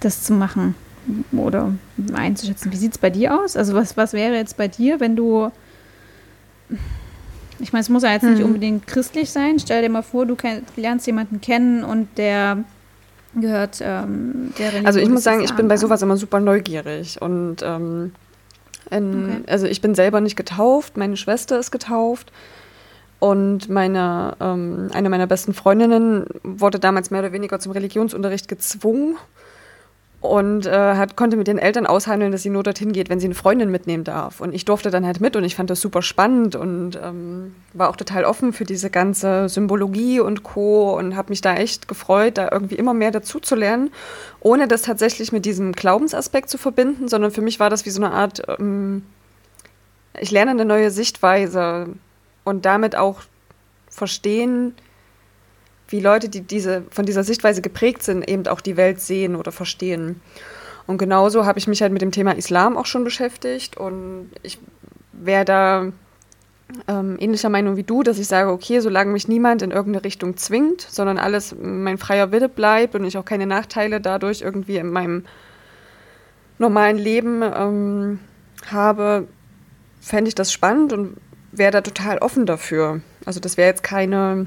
das 0.00 0.22
zu 0.22 0.34
machen 0.34 0.74
oder 1.32 1.72
einzuschätzen. 2.12 2.70
Wie 2.72 2.76
sieht 2.76 2.92
es 2.92 2.98
bei 2.98 3.08
dir 3.08 3.40
aus? 3.40 3.56
Also 3.56 3.72
was, 3.72 3.96
was 3.96 4.12
wäre 4.12 4.34
jetzt 4.34 4.58
bei 4.58 4.68
dir, 4.68 5.00
wenn 5.00 5.16
du, 5.16 5.50
ich 7.60 7.72
meine, 7.72 7.82
es 7.82 7.88
muss 7.88 8.02
ja 8.02 8.12
jetzt 8.12 8.22
hm. 8.22 8.34
nicht 8.34 8.44
unbedingt 8.44 8.86
christlich 8.86 9.30
sein. 9.30 9.58
Stell 9.58 9.82
dir 9.82 9.88
mal 9.88 10.02
vor, 10.02 10.26
du 10.26 10.36
lernst 10.76 11.06
jemanden 11.06 11.40
kennen 11.40 11.84
und 11.84 12.08
der 12.16 12.64
gehört 13.34 13.80
ähm, 13.80 14.52
der 14.58 14.66
Religion. 14.68 14.86
Also 14.86 14.98
ich 14.98 15.08
muss 15.08 15.22
sagen, 15.22 15.42
ich 15.42 15.54
bin 15.54 15.68
bei 15.68 15.76
sowas 15.76 16.02
immer 16.02 16.16
super 16.16 16.40
neugierig 16.40 17.20
und 17.20 17.56
ähm, 17.62 18.12
in, 18.90 19.24
okay. 19.24 19.42
also 19.46 19.66
ich 19.66 19.80
bin 19.80 19.94
selber 19.94 20.20
nicht 20.20 20.36
getauft, 20.36 20.96
meine 20.96 21.16
Schwester 21.16 21.58
ist 21.58 21.70
getauft. 21.70 22.32
Und 23.20 23.68
meine, 23.68 24.34
ähm, 24.40 24.88
eine 24.94 25.10
meiner 25.10 25.26
besten 25.26 25.52
Freundinnen 25.52 26.24
wurde 26.42 26.78
damals 26.78 27.10
mehr 27.10 27.20
oder 27.20 27.32
weniger 27.32 27.60
zum 27.60 27.72
Religionsunterricht 27.72 28.48
gezwungen 28.48 29.16
und 30.20 30.66
äh, 30.66 30.70
hat, 30.70 31.16
konnte 31.16 31.38
mit 31.38 31.46
den 31.46 31.58
Eltern 31.58 31.86
aushandeln, 31.86 32.30
dass 32.30 32.42
sie 32.42 32.50
nur 32.50 32.62
dorthin 32.62 32.92
geht, 32.92 33.08
wenn 33.08 33.20
sie 33.20 33.26
eine 33.26 33.34
Freundin 33.34 33.70
mitnehmen 33.70 34.04
darf. 34.04 34.40
Und 34.40 34.54
ich 34.54 34.66
durfte 34.66 34.90
dann 34.90 35.06
halt 35.06 35.20
mit 35.20 35.34
und 35.34 35.44
ich 35.44 35.56
fand 35.56 35.70
das 35.70 35.80
super 35.80 36.02
spannend 36.02 36.56
und 36.56 36.98
ähm, 37.02 37.54
war 37.72 37.88
auch 37.88 37.96
total 37.96 38.24
offen 38.24 38.52
für 38.52 38.64
diese 38.64 38.90
ganze 38.90 39.48
Symbologie 39.48 40.20
und 40.20 40.42
Co. 40.42 40.96
und 40.98 41.16
habe 41.16 41.30
mich 41.30 41.40
da 41.40 41.54
echt 41.54 41.88
gefreut, 41.88 42.36
da 42.36 42.50
irgendwie 42.52 42.74
immer 42.74 42.92
mehr 42.92 43.10
dazu 43.10 43.40
zu 43.40 43.54
lernen, 43.54 43.90
ohne 44.40 44.68
das 44.68 44.82
tatsächlich 44.82 45.32
mit 45.32 45.46
diesem 45.46 45.72
Glaubensaspekt 45.72 46.50
zu 46.50 46.58
verbinden, 46.58 47.08
sondern 47.08 47.30
für 47.30 47.42
mich 47.42 47.58
war 47.58 47.70
das 47.70 47.86
wie 47.86 47.90
so 47.90 48.02
eine 48.02 48.12
Art, 48.12 48.42
ähm, 48.58 49.02
ich 50.18 50.30
lerne 50.30 50.50
eine 50.50 50.66
neue 50.66 50.90
Sichtweise 50.90 51.88
und 52.44 52.66
damit 52.66 52.94
auch 52.94 53.20
verstehen, 53.88 54.74
wie 55.90 56.00
Leute, 56.00 56.28
die 56.28 56.40
diese, 56.40 56.84
von 56.90 57.04
dieser 57.04 57.24
Sichtweise 57.24 57.62
geprägt 57.62 58.02
sind, 58.02 58.28
eben 58.28 58.46
auch 58.46 58.60
die 58.60 58.76
Welt 58.76 59.00
sehen 59.00 59.36
oder 59.36 59.52
verstehen. 59.52 60.20
Und 60.86 60.98
genauso 60.98 61.44
habe 61.44 61.58
ich 61.58 61.66
mich 61.66 61.82
halt 61.82 61.92
mit 61.92 62.02
dem 62.02 62.12
Thema 62.12 62.32
Islam 62.32 62.76
auch 62.76 62.86
schon 62.86 63.04
beschäftigt 63.04 63.76
und 63.76 64.30
ich 64.42 64.58
wäre 65.12 65.44
da 65.44 65.92
ähm, 66.88 67.16
ähnlicher 67.18 67.48
Meinung 67.48 67.76
wie 67.76 67.82
du, 67.82 68.02
dass 68.02 68.18
ich 68.18 68.28
sage, 68.28 68.50
okay, 68.50 68.80
solange 68.80 69.12
mich 69.12 69.28
niemand 69.28 69.62
in 69.62 69.70
irgendeine 69.70 70.04
Richtung 70.04 70.36
zwingt, 70.36 70.80
sondern 70.80 71.18
alles 71.18 71.54
mein 71.60 71.98
freier 71.98 72.32
Wille 72.32 72.48
bleibt 72.48 72.94
und 72.94 73.04
ich 73.04 73.18
auch 73.18 73.24
keine 73.24 73.46
Nachteile 73.46 74.00
dadurch 74.00 74.42
irgendwie 74.42 74.76
in 74.76 74.90
meinem 74.90 75.24
normalen 76.58 76.98
Leben 76.98 77.42
ähm, 77.42 78.20
habe, 78.66 79.26
fände 80.00 80.28
ich 80.28 80.34
das 80.34 80.52
spannend 80.52 80.92
und 80.92 81.16
wäre 81.52 81.72
da 81.72 81.80
total 81.80 82.18
offen 82.18 82.46
dafür. 82.46 83.00
Also 83.24 83.40
das 83.40 83.56
wäre 83.56 83.68
jetzt 83.68 83.82
keine, 83.82 84.46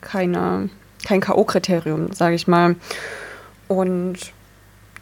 keine 0.00 0.70
kein 1.06 1.20
K.O.-Kriterium, 1.20 2.14
sage 2.14 2.34
ich 2.34 2.46
mal. 2.46 2.76
Und 3.68 4.18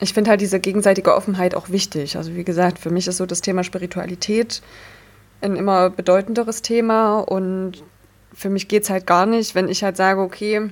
ich 0.01 0.15
finde 0.15 0.31
halt 0.31 0.41
diese 0.41 0.61
gegenseitige 0.61 1.15
Offenheit 1.15 1.55
auch 1.55 1.69
wichtig. 1.69 2.17
Also 2.17 2.35
wie 2.35 2.45
gesagt, 2.45 2.79
für 2.79 2.91
mich 2.91 3.07
ist 3.07 3.19
so 3.19 3.27
das 3.27 3.41
Thema 3.41 3.65
Spiritualität 3.65 4.63
ein 5.43 5.57
immer 5.57 5.91
bedeutenderes 5.91 6.63
Thema 6.63 7.21
und 7.21 7.83
für 8.33 8.51
mich 8.51 8.69
geht 8.69 8.85
es 8.85 8.91
halt 8.91 9.07
gar 9.07 9.27
nicht, 9.27 9.55
wenn 9.55 9.69
ich 9.69 9.83
halt 9.83 9.97
sage, 9.97 10.21
okay, 10.21 10.71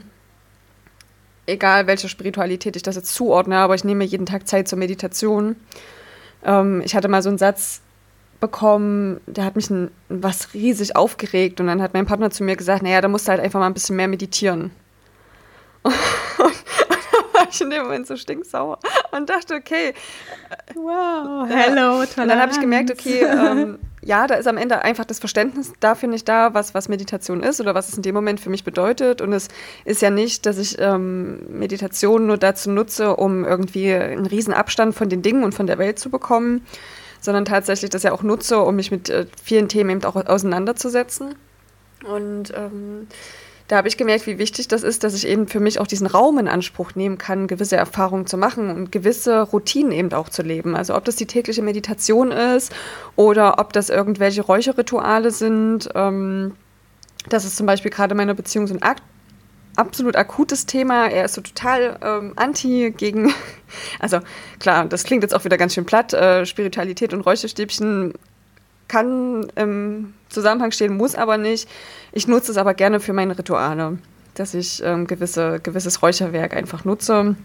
egal 1.46 1.86
welche 1.86 2.08
Spiritualität 2.08 2.76
ich 2.76 2.82
das 2.82 2.96
jetzt 2.96 3.14
zuordne, 3.14 3.56
aber 3.56 3.74
ich 3.74 3.84
nehme 3.84 4.04
jeden 4.04 4.26
Tag 4.26 4.46
Zeit 4.46 4.68
zur 4.68 4.78
Meditation. 4.78 5.56
Ähm, 6.44 6.82
ich 6.84 6.94
hatte 6.94 7.08
mal 7.08 7.22
so 7.22 7.30
einen 7.30 7.38
Satz 7.38 7.80
bekommen, 8.40 9.20
der 9.26 9.44
hat 9.44 9.56
mich 9.56 9.70
ein, 9.70 9.90
was 10.08 10.54
riesig 10.54 10.94
aufgeregt 10.94 11.60
und 11.60 11.66
dann 11.66 11.82
hat 11.82 11.94
mein 11.94 12.06
Partner 12.06 12.30
zu 12.30 12.44
mir 12.44 12.56
gesagt, 12.56 12.82
naja, 12.82 13.00
da 13.00 13.08
musst 13.08 13.26
du 13.26 13.32
halt 13.32 13.40
einfach 13.40 13.58
mal 13.58 13.66
ein 13.66 13.74
bisschen 13.74 13.96
mehr 13.96 14.08
meditieren. 14.08 14.70
Und, 15.82 15.94
da 16.38 17.38
war 17.38 17.48
ich 17.50 17.60
in 17.60 17.70
dem 17.70 17.82
Moment 17.82 18.06
so 18.06 18.16
stinksauer 18.16 18.78
und 19.12 19.28
dachte, 19.28 19.54
okay. 19.54 19.94
Wow, 20.74 21.48
hello, 21.48 22.04
toll. 22.04 22.24
Und 22.24 22.28
dann 22.28 22.40
habe 22.40 22.52
ich 22.52 22.60
gemerkt, 22.60 22.90
okay, 22.90 23.24
ähm, 23.24 23.78
ja, 24.02 24.26
da 24.26 24.36
ist 24.36 24.46
am 24.46 24.56
Ende 24.56 24.82
einfach 24.82 25.04
das 25.04 25.18
Verständnis 25.18 25.72
dafür 25.80 26.08
nicht 26.08 26.28
da, 26.28 26.54
was, 26.54 26.74
was 26.74 26.88
Meditation 26.88 27.42
ist 27.42 27.60
oder 27.60 27.74
was 27.74 27.88
es 27.88 27.96
in 27.96 28.02
dem 28.02 28.14
Moment 28.14 28.40
für 28.40 28.50
mich 28.50 28.64
bedeutet. 28.64 29.20
Und 29.20 29.32
es 29.32 29.48
ist 29.84 30.02
ja 30.02 30.10
nicht, 30.10 30.46
dass 30.46 30.58
ich 30.58 30.78
ähm, 30.78 31.40
Meditation 31.50 32.26
nur 32.26 32.38
dazu 32.38 32.70
nutze, 32.70 33.16
um 33.16 33.44
irgendwie 33.44 33.92
einen 33.92 34.26
riesen 34.26 34.54
Abstand 34.54 34.94
von 34.94 35.08
den 35.08 35.22
Dingen 35.22 35.44
und 35.44 35.54
von 35.54 35.66
der 35.66 35.78
Welt 35.78 35.98
zu 35.98 36.10
bekommen, 36.10 36.66
sondern 37.20 37.44
tatsächlich 37.44 37.90
das 37.90 38.02
ja 38.02 38.12
auch 38.12 38.22
nutze, 38.22 38.60
um 38.60 38.76
mich 38.76 38.90
mit 38.90 39.08
äh, 39.10 39.26
vielen 39.42 39.68
Themen 39.68 39.90
eben 39.90 40.04
auch 40.04 40.16
auseinanderzusetzen. 40.16 41.34
Und 42.04 42.52
ähm, 42.54 43.08
da 43.68 43.76
habe 43.76 43.88
ich 43.88 43.98
gemerkt, 43.98 44.26
wie 44.26 44.38
wichtig 44.38 44.66
das 44.68 44.82
ist, 44.82 45.04
dass 45.04 45.14
ich 45.14 45.28
eben 45.28 45.46
für 45.46 45.60
mich 45.60 45.78
auch 45.78 45.86
diesen 45.86 46.06
Raum 46.06 46.38
in 46.38 46.48
Anspruch 46.48 46.94
nehmen 46.94 47.18
kann, 47.18 47.46
gewisse 47.46 47.76
Erfahrungen 47.76 48.26
zu 48.26 48.38
machen 48.38 48.70
und 48.70 48.90
gewisse 48.90 49.42
Routinen 49.42 49.92
eben 49.92 50.12
auch 50.14 50.30
zu 50.30 50.42
leben. 50.42 50.74
Also 50.74 50.96
ob 50.96 51.04
das 51.04 51.16
die 51.16 51.26
tägliche 51.26 51.62
Meditation 51.62 52.32
ist 52.32 52.72
oder 53.14 53.58
ob 53.58 53.74
das 53.74 53.90
irgendwelche 53.90 54.40
Räucherrituale 54.40 55.30
sind. 55.30 55.90
Ähm, 55.94 56.54
das 57.28 57.44
ist 57.44 57.58
zum 57.58 57.66
Beispiel 57.66 57.90
gerade 57.90 58.14
meiner 58.14 58.34
Beziehung 58.34 58.66
so 58.66 58.74
ein 58.74 58.82
Akt 58.82 59.02
absolut 59.76 60.16
akutes 60.16 60.66
Thema. 60.66 61.06
Er 61.06 61.26
ist 61.26 61.34
so 61.34 61.40
total 61.40 61.98
ähm, 62.02 62.32
anti 62.36 62.92
gegen, 62.96 63.32
also 63.98 64.20
klar, 64.58 64.86
das 64.86 65.04
klingt 65.04 65.22
jetzt 65.22 65.34
auch 65.34 65.44
wieder 65.44 65.58
ganz 65.58 65.74
schön 65.74 65.84
platt, 65.84 66.12
äh, 66.14 66.44
Spiritualität 66.46 67.12
und 67.12 67.20
Räucherstäbchen 67.20 68.14
kann 68.88 69.48
im 69.54 70.14
Zusammenhang 70.28 70.72
stehen, 70.72 70.96
muss 70.96 71.14
aber 71.14 71.38
nicht. 71.38 71.68
Ich 72.12 72.26
nutze 72.26 72.50
es 72.50 72.58
aber 72.58 72.74
gerne 72.74 73.00
für 73.00 73.12
meine 73.12 73.38
Rituale, 73.38 73.98
dass 74.34 74.54
ich 74.54 74.82
ähm, 74.82 75.06
gewisse, 75.06 75.60
gewisses 75.62 76.02
Räucherwerk 76.02 76.56
einfach 76.56 76.84
nutze. 76.84 77.36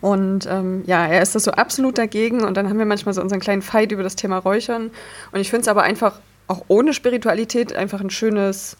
Und 0.00 0.46
ähm, 0.50 0.82
ja, 0.86 1.06
er 1.06 1.22
ist 1.22 1.34
das 1.34 1.44
so 1.44 1.52
absolut 1.52 1.96
dagegen. 1.96 2.42
Und 2.42 2.56
dann 2.56 2.68
haben 2.68 2.78
wir 2.78 2.86
manchmal 2.86 3.14
so 3.14 3.22
unseren 3.22 3.40
kleinen 3.40 3.62
Fight 3.62 3.92
über 3.92 4.02
das 4.02 4.16
Thema 4.16 4.38
Räuchern. 4.38 4.90
Und 5.30 5.40
ich 5.40 5.48
finde 5.48 5.62
es 5.62 5.68
aber 5.68 5.84
einfach 5.84 6.18
auch 6.48 6.64
ohne 6.68 6.92
Spiritualität 6.92 7.72
einfach 7.72 8.00
ein 8.00 8.10
schönes, 8.10 8.76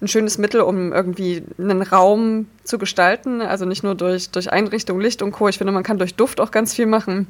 ein 0.00 0.08
schönes 0.08 0.38
Mittel, 0.38 0.60
um 0.60 0.92
irgendwie 0.92 1.42
einen 1.58 1.82
Raum 1.82 2.46
zu 2.62 2.78
gestalten. 2.78 3.40
Also 3.40 3.64
nicht 3.64 3.82
nur 3.82 3.96
durch, 3.96 4.30
durch 4.30 4.52
Einrichtung, 4.52 5.00
Licht 5.00 5.20
und 5.20 5.32
Co. 5.32 5.48
Ich 5.48 5.58
finde, 5.58 5.72
man 5.72 5.82
kann 5.82 5.98
durch 5.98 6.14
Duft 6.14 6.40
auch 6.40 6.52
ganz 6.52 6.74
viel 6.74 6.86
machen. 6.86 7.26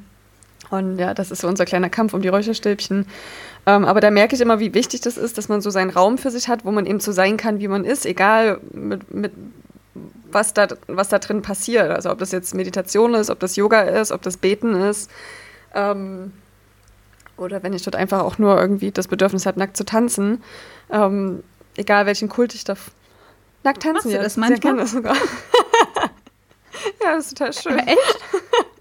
Und 0.70 0.98
ja, 0.98 1.14
das 1.14 1.30
ist 1.30 1.42
so 1.42 1.48
unser 1.48 1.64
kleiner 1.64 1.90
Kampf 1.90 2.14
um 2.14 2.22
die 2.22 2.28
Räucherstäbchen. 2.28 3.06
Ähm, 3.66 3.84
aber 3.84 4.00
da 4.00 4.10
merke 4.10 4.34
ich 4.34 4.40
immer, 4.40 4.60
wie 4.60 4.74
wichtig 4.74 5.00
das 5.00 5.16
ist, 5.16 5.38
dass 5.38 5.48
man 5.48 5.60
so 5.60 5.70
seinen 5.70 5.90
Raum 5.90 6.18
für 6.18 6.30
sich 6.30 6.48
hat, 6.48 6.64
wo 6.64 6.70
man 6.70 6.86
eben 6.86 7.00
so 7.00 7.12
sein 7.12 7.36
kann, 7.36 7.60
wie 7.60 7.68
man 7.68 7.84
ist, 7.84 8.06
egal 8.06 8.60
mit, 8.72 9.12
mit 9.12 9.32
was, 10.30 10.52
da, 10.52 10.68
was 10.86 11.08
da 11.08 11.18
drin 11.18 11.42
passiert. 11.42 11.90
Also 11.90 12.10
ob 12.10 12.18
das 12.18 12.32
jetzt 12.32 12.54
Meditation 12.54 13.14
ist, 13.14 13.30
ob 13.30 13.40
das 13.40 13.56
Yoga 13.56 13.82
ist, 13.82 14.12
ob 14.12 14.22
das 14.22 14.36
Beten 14.36 14.74
ist. 14.74 15.10
Ähm, 15.74 16.32
oder 17.36 17.62
wenn 17.62 17.72
ich 17.72 17.82
dort 17.82 17.96
einfach 17.96 18.22
auch 18.22 18.38
nur 18.38 18.60
irgendwie 18.60 18.90
das 18.90 19.08
Bedürfnis 19.08 19.46
habe, 19.46 19.58
nackt 19.58 19.76
zu 19.76 19.84
tanzen. 19.84 20.42
Ähm, 20.90 21.42
egal 21.76 22.06
welchen 22.06 22.28
Kult 22.28 22.54
ich 22.54 22.64
da 22.64 22.74
nackt 23.62 23.82
tanzen. 23.82 23.94
Machst 23.94 24.18
du 24.18 24.22
das 24.22 24.36
manchmal? 24.36 24.58
Sehr 24.60 24.72
gerne 24.72 24.86
sogar. 24.86 25.16
ja, 27.02 27.16
das 27.16 27.26
ist 27.26 27.38
total 27.38 27.52
schön. 27.52 27.72
Aber 27.72 27.88
echt? 27.88 28.20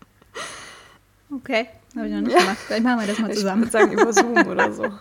Okay, 1.35 1.67
habe 1.95 2.07
ich 2.07 2.13
noch 2.13 2.21
nicht 2.21 2.33
ja. 2.33 2.39
gemacht. 2.39 2.57
Vielleicht 2.67 2.83
machen 2.83 2.99
wir 2.99 3.07
das 3.07 3.19
mal 3.19 3.33
zusammen. 3.33 3.63
Ich 3.63 3.73
würde 3.73 3.85
sagen 3.85 3.91
über 3.93 4.13
Zoom 4.13 4.47
oder 4.47 4.71
so. 4.71 4.83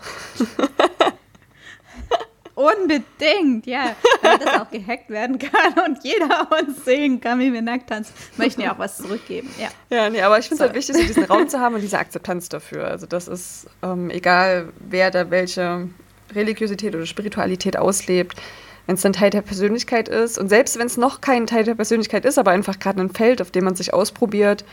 Unbedingt, 2.55 3.67
ja. 3.67 3.97
Damit 4.23 4.47
das 4.47 4.61
auch 4.61 4.71
gehackt 4.71 5.09
werden 5.11 5.39
kann 5.39 5.73
und 5.87 6.05
jeder 6.05 6.49
uns 6.53 6.85
sehen 6.85 7.21
kann, 7.21 7.41
wie 7.41 7.53
wir 7.53 7.63
nackt 7.63 7.89
tanzen. 7.89 8.13
Möchten 8.37 8.61
ja 8.61 8.75
auch 8.75 8.79
was 8.79 8.99
zurückgeben, 8.99 9.49
ja. 9.59 9.69
Ja, 9.91 10.11
nee, 10.11 10.21
aber 10.21 10.39
ich 10.39 10.49
finde 10.49 10.63
es 10.63 10.69
halt 10.69 10.77
wichtig, 10.77 10.97
so 10.97 11.03
diesen 11.03 11.25
Raum 11.25 11.49
zu 11.49 11.61
haben 11.61 11.75
und 11.75 11.81
diese 11.81 11.99
Akzeptanz 11.99 12.49
dafür. 12.49 12.87
Also 12.87 13.07
das 13.07 13.27
ist 13.27 13.67
ähm, 13.83 14.11
egal, 14.11 14.69
wer 14.79 15.11
da 15.11 15.31
welche 15.31 15.89
Religiosität 16.35 16.95
oder 16.95 17.07
Spiritualität 17.07 17.77
auslebt, 17.77 18.41
wenn 18.87 18.97
es 18.97 19.03
dann 19.03 19.13
Teil 19.13 19.31
der 19.31 19.43
Persönlichkeit 19.43 20.09
ist 20.09 20.39
und 20.39 20.49
selbst 20.49 20.79
wenn 20.79 20.87
es 20.87 20.97
noch 20.97 21.21
kein 21.21 21.47
Teil 21.47 21.65
der 21.65 21.75
Persönlichkeit 21.75 22.25
ist, 22.25 22.39
aber 22.39 22.51
einfach 22.51 22.79
gerade 22.79 23.01
ein 23.01 23.11
Feld, 23.11 23.41
auf 23.41 23.51
dem 23.51 23.65
man 23.65 23.77
sich 23.77 23.95
ausprobiert, 23.95 24.65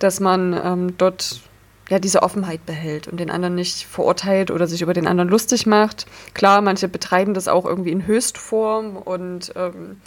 dass 0.00 0.20
man 0.20 0.58
ähm, 0.64 0.94
dort 0.98 1.40
ja, 1.88 1.98
diese 1.98 2.22
Offenheit 2.22 2.64
behält 2.66 3.08
und 3.08 3.18
den 3.18 3.30
anderen 3.30 3.56
nicht 3.56 3.84
verurteilt 3.84 4.50
oder 4.50 4.66
sich 4.66 4.80
über 4.82 4.94
den 4.94 5.06
anderen 5.06 5.28
lustig 5.28 5.66
macht. 5.66 6.06
Klar, 6.34 6.60
manche 6.60 6.88
betreiben 6.88 7.34
das 7.34 7.48
auch 7.48 7.66
irgendwie 7.66 7.90
in 7.90 8.06
Höchstform 8.06 8.96
und 8.96 9.52
ähm, 9.56 10.00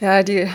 ja, 0.00 0.22
die, 0.22 0.48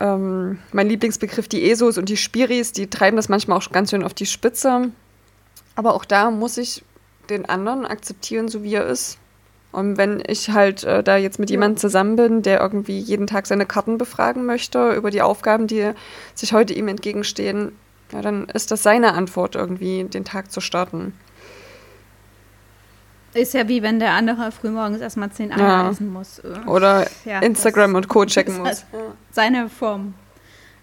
ähm, 0.00 0.58
mein 0.72 0.88
Lieblingsbegriff, 0.88 1.48
die 1.48 1.70
ESOs 1.70 1.98
und 1.98 2.08
die 2.08 2.16
Spiris, 2.16 2.72
die 2.72 2.88
treiben 2.88 3.16
das 3.16 3.28
manchmal 3.28 3.58
auch 3.58 3.70
ganz 3.70 3.90
schön 3.90 4.04
auf 4.04 4.14
die 4.14 4.26
Spitze. 4.26 4.90
Aber 5.74 5.94
auch 5.94 6.04
da 6.04 6.30
muss 6.30 6.58
ich 6.58 6.84
den 7.30 7.46
anderen 7.46 7.86
akzeptieren, 7.86 8.48
so 8.48 8.62
wie 8.62 8.74
er 8.74 8.86
ist. 8.86 9.18
Und 9.72 9.96
wenn 9.96 10.22
ich 10.26 10.50
halt 10.50 10.84
äh, 10.84 11.02
da 11.02 11.16
jetzt 11.16 11.38
mit 11.38 11.50
jemandem 11.50 11.78
zusammen 11.78 12.16
bin, 12.16 12.42
der 12.42 12.60
irgendwie 12.60 12.98
jeden 12.98 13.26
Tag 13.26 13.46
seine 13.46 13.64
Karten 13.64 13.96
befragen 13.96 14.44
möchte 14.44 14.92
über 14.92 15.10
die 15.10 15.22
Aufgaben, 15.22 15.66
die 15.66 15.92
sich 16.34 16.52
heute 16.52 16.74
ihm 16.74 16.88
entgegenstehen, 16.88 17.72
ja, 18.12 18.20
dann 18.20 18.44
ist 18.48 18.70
das 18.70 18.82
seine 18.82 19.14
Antwort, 19.14 19.54
irgendwie 19.54 20.04
den 20.04 20.24
Tag 20.24 20.52
zu 20.52 20.60
starten. 20.60 21.14
Ist 23.32 23.54
ja 23.54 23.66
wie 23.66 23.82
wenn 23.82 23.98
der 23.98 24.10
andere 24.10 24.52
frühmorgens 24.52 25.00
erstmal 25.00 25.30
zehn 25.30 25.52
Eier 25.52 25.58
ja. 25.58 25.90
essen 25.90 26.12
muss. 26.12 26.42
Oder 26.66 27.06
ja, 27.24 27.38
Instagram 27.40 27.94
und 27.94 28.08
Co. 28.08 28.24
checken 28.26 28.58
muss. 28.58 28.84
Seine 29.30 29.70
Form. 29.70 30.12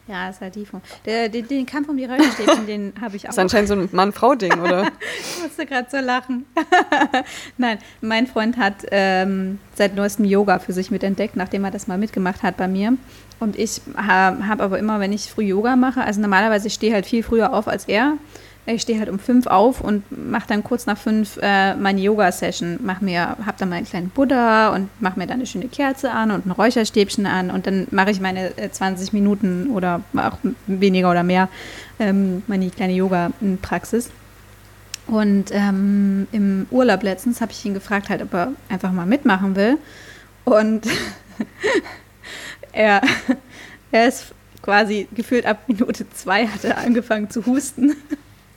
Ja, 0.10 0.28
ist 0.28 0.42
halt 0.42 0.56
die 0.56 0.66
Form. 0.66 0.82
Der, 1.06 1.30
den, 1.30 1.48
den 1.48 1.68
Kampf 1.68 1.88
um 1.88 1.96
die 1.96 2.06
Räucherstäbchen, 2.06 2.66
den 2.66 2.94
habe 3.00 3.16
ich 3.16 3.25
auch. 3.25 3.28
Das 3.28 3.36
ist 3.36 3.39
anscheinend 3.39 3.68
so 3.68 3.75
ein 3.75 3.89
Mann-Frau-Ding, 3.92 4.60
oder? 4.60 4.88
ich 5.22 5.44
musste 5.44 5.68
gerade 5.68 5.88
so 5.92 5.98
lachen. 5.98 6.46
Nein, 7.58 7.78
mein 8.01 8.25
Freund 8.25 8.58
hat 8.58 8.88
ähm, 8.89 9.60
seit 9.75 9.96
neuestem 9.96 10.25
Yoga 10.25 10.58
für 10.58 10.74
sich 10.74 10.89
mitentdeckt, 10.89 11.36
nachdem 11.36 11.63
er 11.63 11.70
das 11.70 11.86
mal 11.86 12.00
mitgemacht 12.00 12.42
hat 12.42 12.58
bei 12.58 12.68
mir. 12.68 12.94
Und 13.39 13.58
ich 13.58 13.82
habe 13.96 14.48
hab 14.48 14.62
aber 14.62 14.80
immer, 14.80 15.00
wenn 15.00 15.13
ich 15.13 15.30
früh 15.30 15.44
Yoga 15.44 15.75
mache, 15.75 16.01
also 16.01 16.20
normalerweise 16.20 16.68
ich 16.68 16.74
stehe 16.74 16.92
halt 16.92 17.06
viel 17.06 17.22
früher 17.22 17.54
auf 17.54 17.68
als 17.68 17.86
er. 17.86 18.18
Ich 18.71 18.83
stehe 18.83 18.99
halt 18.99 19.09
um 19.09 19.17
fünf 19.17 19.47
auf 19.47 19.81
und 19.81 20.03
mache 20.11 20.47
dann 20.47 20.63
kurz 20.63 20.85
nach 20.85 20.97
fünf 20.97 21.39
äh, 21.41 21.73
meine 21.73 21.99
Yoga-Session. 22.01 22.79
Mach 22.83 23.01
mir, 23.01 23.35
hab 23.43 23.57
dann 23.57 23.69
meinen 23.69 23.85
kleinen 23.85 24.09
Buddha 24.09 24.69
und 24.69 24.89
mache 25.01 25.17
mir 25.17 25.25
dann 25.25 25.38
eine 25.38 25.47
schöne 25.47 25.67
Kerze 25.67 26.11
an 26.11 26.29
und 26.29 26.45
ein 26.45 26.51
Räucherstäbchen 26.51 27.25
an 27.25 27.49
und 27.49 27.65
dann 27.65 27.88
mache 27.89 28.11
ich 28.11 28.21
meine 28.21 28.55
äh, 28.57 28.69
20 28.69 29.11
Minuten 29.11 29.71
oder 29.71 30.01
auch 30.15 30.38
weniger 30.67 31.09
oder 31.09 31.23
mehr 31.23 31.49
ähm, 31.99 32.43
meine 32.45 32.69
kleine 32.69 32.93
Yoga-Praxis. 32.93 34.11
Und 35.07 35.49
ähm, 35.51 36.27
im 36.31 36.67
Urlaub 36.69 37.01
letztens 37.01 37.41
habe 37.41 37.51
ich 37.51 37.65
ihn 37.65 37.73
gefragt, 37.73 38.09
halt, 38.09 38.21
ob 38.21 38.33
er 38.35 38.51
einfach 38.69 38.91
mal 38.91 39.07
mitmachen 39.07 39.55
will. 39.55 39.79
Und 40.45 40.85
er, 42.71 43.01
er 43.91 44.07
ist 44.07 44.27
quasi 44.61 45.07
gefühlt 45.15 45.47
ab 45.47 45.63
Minute 45.67 46.07
zwei 46.11 46.45
hat 46.45 46.63
er 46.63 46.77
angefangen 46.77 47.31
zu 47.31 47.47
husten. 47.47 47.95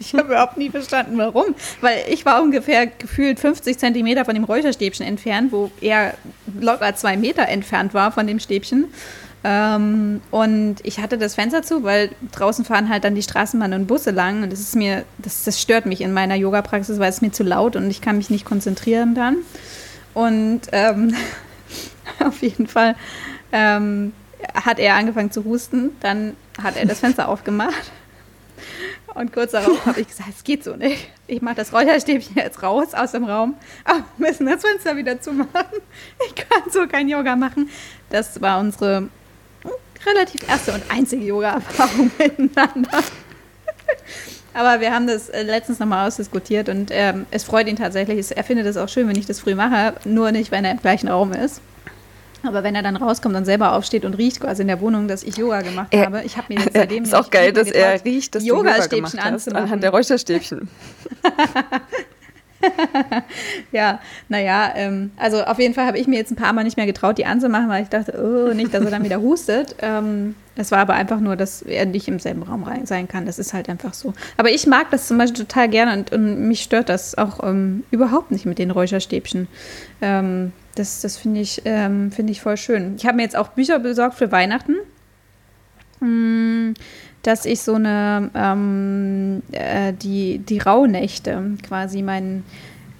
Ich 0.02 0.14
habe 0.14 0.28
überhaupt 0.28 0.56
nie 0.56 0.68
verstanden, 0.68 1.16
warum. 1.16 1.54
Weil 1.80 1.98
ich 2.08 2.26
war 2.26 2.42
ungefähr 2.42 2.86
gefühlt 2.86 3.38
50 3.38 3.78
Zentimeter 3.78 4.24
von 4.24 4.34
dem 4.34 4.44
Räucherstäbchen 4.44 5.06
entfernt, 5.06 5.52
wo 5.52 5.70
er 5.80 6.14
locker 6.60 6.94
zwei 6.96 7.16
Meter 7.16 7.48
entfernt 7.48 7.94
war 7.94 8.10
von 8.10 8.26
dem 8.26 8.40
Stäbchen. 8.40 8.86
Ähm, 9.44 10.20
und 10.30 10.76
ich 10.82 10.98
hatte 10.98 11.18
das 11.18 11.36
Fenster 11.36 11.62
zu, 11.62 11.84
weil 11.84 12.10
draußen 12.32 12.64
fahren 12.64 12.88
halt 12.88 13.04
dann 13.04 13.14
die 13.14 13.22
Straßenbahnen 13.22 13.82
und 13.82 13.86
Busse 13.86 14.10
lang. 14.10 14.42
Und 14.42 14.52
das 14.52 14.60
ist 14.60 14.74
mir, 14.74 15.04
das, 15.18 15.44
das 15.44 15.60
stört 15.60 15.86
mich 15.86 16.00
in 16.00 16.12
meiner 16.12 16.34
Yoga-Praxis, 16.34 16.98
weil 16.98 17.10
es 17.10 17.22
mir 17.22 17.30
zu 17.30 17.44
laut 17.44 17.76
und 17.76 17.88
ich 17.88 18.00
kann 18.00 18.16
mich 18.16 18.28
nicht 18.28 18.44
konzentrieren 18.44 19.14
dann. 19.14 19.36
Und 20.14 20.62
ähm, 20.72 21.14
auf 22.24 22.42
jeden 22.42 22.66
Fall 22.66 22.96
ähm, 23.52 24.12
hat 24.54 24.80
er 24.80 24.96
angefangen 24.96 25.30
zu 25.30 25.44
husten, 25.44 25.90
dann 26.00 26.36
hat 26.60 26.76
er 26.76 26.86
das 26.86 27.00
Fenster 27.00 27.28
aufgemacht. 27.28 27.92
Und 29.14 29.32
kurz 29.32 29.52
darauf 29.52 29.84
habe 29.86 30.00
ich 30.00 30.08
gesagt, 30.08 30.30
es 30.36 30.44
geht 30.44 30.64
so 30.64 30.74
nicht. 30.74 31.08
Ich 31.26 31.42
mache 31.42 31.56
das 31.56 31.72
Räucherstäbchen 31.72 32.36
jetzt 32.36 32.62
raus 32.62 32.94
aus 32.94 33.12
dem 33.12 33.24
Raum. 33.24 33.56
Aber 33.84 34.04
wir 34.16 34.28
müssen 34.28 34.46
das 34.46 34.62
Fenster 34.62 34.96
wieder 34.96 35.20
zumachen. 35.20 35.80
Ich 36.26 36.34
kann 36.34 36.70
so 36.70 36.86
kein 36.86 37.08
Yoga 37.08 37.36
machen. 37.36 37.68
Das 38.10 38.40
war 38.40 38.58
unsere 38.60 39.08
relativ 40.06 40.48
erste 40.48 40.72
und 40.72 40.82
einzige 40.88 41.24
Yoga-Erfahrung 41.24 42.10
miteinander. 42.18 43.02
Aber 44.54 44.80
wir 44.80 44.92
haben 44.92 45.06
das 45.06 45.28
äh, 45.28 45.42
letztens 45.42 45.78
nochmal 45.78 46.06
ausdiskutiert 46.06 46.68
und 46.68 46.90
ähm, 46.92 47.26
es 47.30 47.44
freut 47.44 47.68
ihn 47.68 47.76
tatsächlich. 47.76 48.36
Er 48.36 48.44
findet 48.44 48.66
es 48.66 48.76
auch 48.76 48.88
schön, 48.88 49.08
wenn 49.08 49.16
ich 49.16 49.26
das 49.26 49.40
früh 49.40 49.54
mache, 49.54 49.94
nur 50.04 50.32
nicht, 50.32 50.50
wenn 50.50 50.64
er 50.64 50.72
im 50.72 50.80
gleichen 50.80 51.08
Raum 51.08 51.32
ist. 51.32 51.60
Aber 52.44 52.64
wenn 52.64 52.74
er 52.74 52.82
dann 52.82 52.96
rauskommt 52.96 53.36
und 53.36 53.44
selber 53.44 53.72
aufsteht 53.72 54.04
und 54.04 54.14
riecht 54.14 54.40
quasi 54.40 54.62
in 54.62 54.68
der 54.68 54.80
Wohnung, 54.80 55.08
dass 55.08 55.22
ich 55.22 55.36
Yoga 55.36 55.62
gemacht 55.62 55.88
er, 55.90 56.06
habe, 56.06 56.22
ich 56.24 56.36
habe 56.36 56.52
mir 56.52 56.60
jetzt 56.64 56.74
seitdem 56.74 57.04
ist 57.04 57.14
auch 57.14 57.30
geil, 57.30 57.52
dass 57.52 57.70
er 57.70 58.04
riecht, 58.04 58.34
dass 58.34 58.44
Yoga-Stäbchen 58.44 59.18
Yoga 59.18 59.28
anzumachen. 59.28 59.64
anhand 59.64 59.82
der 59.82 59.90
Räucherstäbchen. 59.90 60.68
ja, 63.72 64.00
naja, 64.28 64.72
ähm, 64.74 65.12
also 65.16 65.42
auf 65.44 65.58
jeden 65.58 65.74
Fall 65.74 65.86
habe 65.86 65.98
ich 65.98 66.06
mir 66.06 66.16
jetzt 66.16 66.30
ein 66.30 66.36
paar 66.36 66.52
Mal 66.52 66.64
nicht 66.64 66.76
mehr 66.76 66.86
getraut, 66.86 67.18
die 67.18 67.26
anzumachen, 67.26 67.68
weil 67.68 67.82
ich 67.82 67.88
dachte, 67.88 68.18
oh, 68.18 68.52
nicht, 68.54 68.74
dass 68.74 68.84
er 68.84 68.90
dann 68.90 69.04
wieder 69.04 69.20
hustet. 69.20 69.76
Ähm, 69.80 70.34
es 70.54 70.70
war 70.70 70.78
aber 70.78 70.94
einfach 70.94 71.20
nur, 71.20 71.36
dass 71.36 71.62
er 71.62 71.86
nicht 71.86 72.08
im 72.08 72.18
selben 72.18 72.42
Raum 72.42 72.64
rein 72.64 72.84
sein 72.84 73.08
kann. 73.08 73.24
Das 73.24 73.38
ist 73.38 73.54
halt 73.54 73.68
einfach 73.68 73.94
so. 73.94 74.12
Aber 74.36 74.50
ich 74.50 74.66
mag 74.66 74.90
das 74.90 75.06
zum 75.06 75.18
Beispiel 75.18 75.44
total 75.44 75.68
gerne 75.68 75.98
und, 75.98 76.12
und 76.12 76.46
mich 76.46 76.62
stört 76.62 76.88
das 76.88 77.16
auch 77.16 77.42
ähm, 77.42 77.84
überhaupt 77.90 78.30
nicht 78.30 78.44
mit 78.44 78.58
den 78.58 78.70
Räucherstäbchen. 78.70 79.48
Ähm, 80.02 80.52
das 80.74 81.00
das 81.00 81.16
finde 81.16 81.40
ich, 81.40 81.62
ähm, 81.64 82.12
find 82.12 82.28
ich 82.28 82.40
voll 82.40 82.56
schön. 82.56 82.96
Ich 82.96 83.06
habe 83.06 83.16
mir 83.16 83.22
jetzt 83.22 83.36
auch 83.36 83.48
Bücher 83.48 83.78
besorgt 83.78 84.16
für 84.16 84.30
Weihnachten. 84.30 84.76
Hm, 86.00 86.74
dass 87.22 87.46
ich 87.46 87.62
so 87.62 87.74
eine, 87.74 88.30
ähm, 88.34 89.42
äh, 89.52 89.92
die, 89.92 90.38
die 90.38 90.58
Rauhnächte 90.58 91.52
quasi 91.62 92.02
mein, 92.02 92.42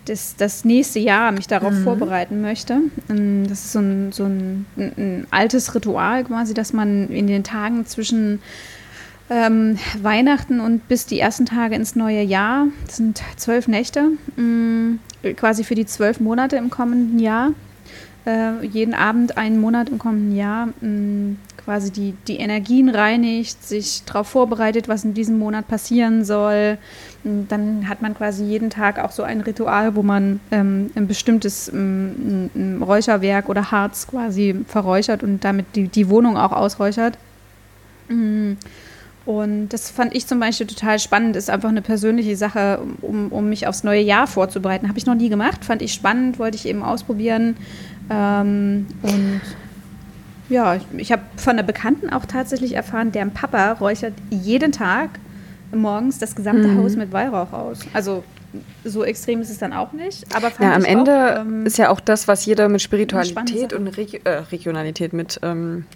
das, 0.06 0.36
das 0.36 0.64
nächste 0.64 0.98
Jahr 0.98 1.32
mich 1.32 1.46
darauf 1.46 1.72
mhm. 1.72 1.84
vorbereiten 1.84 2.40
möchte. 2.40 2.78
Ähm, 3.08 3.46
das 3.48 3.64
ist 3.64 3.72
so 3.72 3.78
ein, 3.78 4.12
so 4.12 4.24
ein, 4.24 4.66
ein, 4.76 5.26
altes 5.30 5.74
Ritual 5.74 6.24
quasi, 6.24 6.54
dass 6.54 6.72
man 6.72 7.08
in 7.08 7.26
den 7.26 7.44
Tagen 7.44 7.86
zwischen 7.86 8.40
ähm, 9.30 9.78
Weihnachten 10.00 10.60
und 10.60 10.88
bis 10.88 11.06
die 11.06 11.20
ersten 11.20 11.46
Tage 11.46 11.74
ins 11.74 11.96
neue 11.96 12.22
Jahr, 12.22 12.66
das 12.86 12.96
sind 12.96 13.22
zwölf 13.36 13.68
Nächte, 13.68 14.10
äh, 15.22 15.34
quasi 15.34 15.64
für 15.64 15.74
die 15.74 15.86
zwölf 15.86 16.20
Monate 16.20 16.56
im 16.56 16.70
kommenden 16.70 17.18
Jahr, 17.18 17.52
äh, 18.24 18.64
jeden 18.64 18.94
Abend 18.94 19.36
einen 19.36 19.60
Monat 19.60 19.88
im 19.88 19.98
kommenden 19.98 20.36
Jahr 20.36 20.68
quasi 21.64 21.90
die, 21.90 22.14
die 22.26 22.36
Energien 22.36 22.88
reinigt, 22.88 23.64
sich 23.64 24.02
darauf 24.04 24.28
vorbereitet, 24.28 24.88
was 24.88 25.04
in 25.04 25.14
diesem 25.14 25.38
Monat 25.38 25.68
passieren 25.68 26.24
soll. 26.24 26.78
Dann 27.24 27.88
hat 27.88 28.02
man 28.02 28.14
quasi 28.14 28.44
jeden 28.44 28.70
Tag 28.70 28.98
auch 28.98 29.12
so 29.12 29.22
ein 29.22 29.40
Ritual, 29.40 29.94
wo 29.94 30.02
man 30.02 30.40
ähm, 30.50 30.90
ein 30.94 31.06
bestimmtes 31.06 31.68
ähm, 31.68 32.50
ein 32.54 32.82
Räucherwerk 32.82 33.48
oder 33.48 33.70
Harz 33.70 34.06
quasi 34.08 34.56
verräuchert 34.66 35.22
und 35.22 35.44
damit 35.44 35.66
die, 35.76 35.88
die 35.88 36.08
Wohnung 36.08 36.36
auch 36.36 36.52
ausräuchert. 36.52 37.16
Und 39.24 39.68
das 39.68 39.90
fand 39.90 40.16
ich 40.16 40.26
zum 40.26 40.40
Beispiel 40.40 40.66
total 40.66 40.98
spannend, 40.98 41.36
ist 41.36 41.48
einfach 41.48 41.68
eine 41.68 41.82
persönliche 41.82 42.36
Sache, 42.36 42.80
um, 43.02 43.30
um 43.30 43.48
mich 43.48 43.68
aufs 43.68 43.84
neue 43.84 44.00
Jahr 44.00 44.26
vorzubereiten. 44.26 44.88
Habe 44.88 44.98
ich 44.98 45.06
noch 45.06 45.14
nie 45.14 45.28
gemacht, 45.28 45.64
fand 45.64 45.80
ich 45.80 45.92
spannend, 45.92 46.40
wollte 46.40 46.56
ich 46.56 46.66
eben 46.66 46.82
ausprobieren. 46.82 47.56
Ähm, 48.12 48.86
und 49.02 49.40
ja, 50.48 50.78
ich 50.96 51.12
habe 51.12 51.22
von 51.36 51.52
einer 51.52 51.62
Bekannten 51.62 52.10
auch 52.10 52.26
tatsächlich 52.26 52.74
erfahren, 52.74 53.12
deren 53.12 53.32
Papa 53.32 53.72
räuchert 53.72 54.14
jeden 54.30 54.72
Tag 54.72 55.10
morgens 55.74 56.18
das 56.18 56.34
gesamte 56.34 56.68
mhm. 56.68 56.82
Haus 56.82 56.96
mit 56.96 57.12
Weihrauch 57.12 57.52
aus. 57.52 57.80
Also 57.94 58.22
so 58.84 59.04
extrem 59.04 59.40
ist 59.40 59.50
es 59.50 59.58
dann 59.58 59.72
auch 59.72 59.92
nicht. 59.92 60.24
Aber 60.34 60.52
ja, 60.60 60.74
am 60.74 60.84
Ende 60.84 61.40
auch, 61.40 61.40
ähm, 61.40 61.64
ist 61.64 61.78
ja 61.78 61.88
auch 61.88 62.00
das, 62.00 62.28
was 62.28 62.44
jeder 62.44 62.68
mit 62.68 62.82
Spiritualität 62.82 63.72
und 63.72 63.88
Regi 63.88 64.20
äh, 64.24 64.30
Regionalität, 64.30 65.14
mit 65.14 65.40
ähm, 65.42 65.86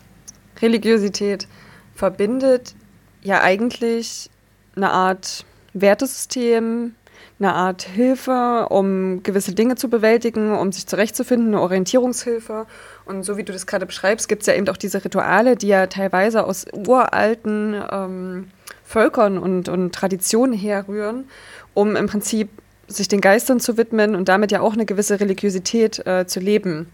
Religiosität 0.63 1.47
verbindet, 1.95 2.75
ja 3.23 3.43
eigentlich 3.43 4.31
eine 4.75 4.91
Art 4.91 5.45
Wertesystem, 5.75 6.95
eine 7.39 7.53
Art 7.53 7.83
Hilfe, 7.83 8.67
um 8.71 9.23
gewisse 9.23 9.55
Dinge 9.55 9.77
zu 9.77 9.91
bewältigen, 9.91 10.57
um 10.57 10.73
sich 10.73 10.87
zurechtzufinden, 10.87 11.49
eine 11.49 11.61
Orientierungshilfe. 11.61 12.67
Und 13.05 13.25
so 13.25 13.37
wie 13.37 13.45
du 13.45 13.53
das 13.53 13.67
gerade 13.67 13.85
beschreibst, 13.85 14.29
gibt 14.29 14.43
es 14.43 14.47
ja 14.47 14.55
eben 14.55 14.69
auch 14.69 14.77
diese 14.79 15.05
Rituale, 15.05 15.57
die 15.57 15.69
ja 15.69 15.87
teilweise 15.87 16.45
aus 16.45 16.65
uralten 16.73 17.77
ähm, 17.91 18.49
Völkern 18.85 19.37
und, 19.37 19.69
und 19.69 19.95
Traditionen 19.95 20.59
herrühren, 20.59 21.29
um 21.75 21.95
im 21.95 22.07
Prinzip 22.07 22.49
sich 22.89 23.09
den 23.09 23.21
Geistern 23.21 23.61
zu 23.61 23.77
widmen 23.77 24.15
und 24.15 24.29
damit 24.29 24.53
ja 24.53 24.61
auch 24.61 24.73
eine 24.73 24.87
gewisse 24.87 25.21
Religiosität 25.21 26.07
äh, 26.07 26.27
zu 26.27 26.41
leben. 26.41 26.89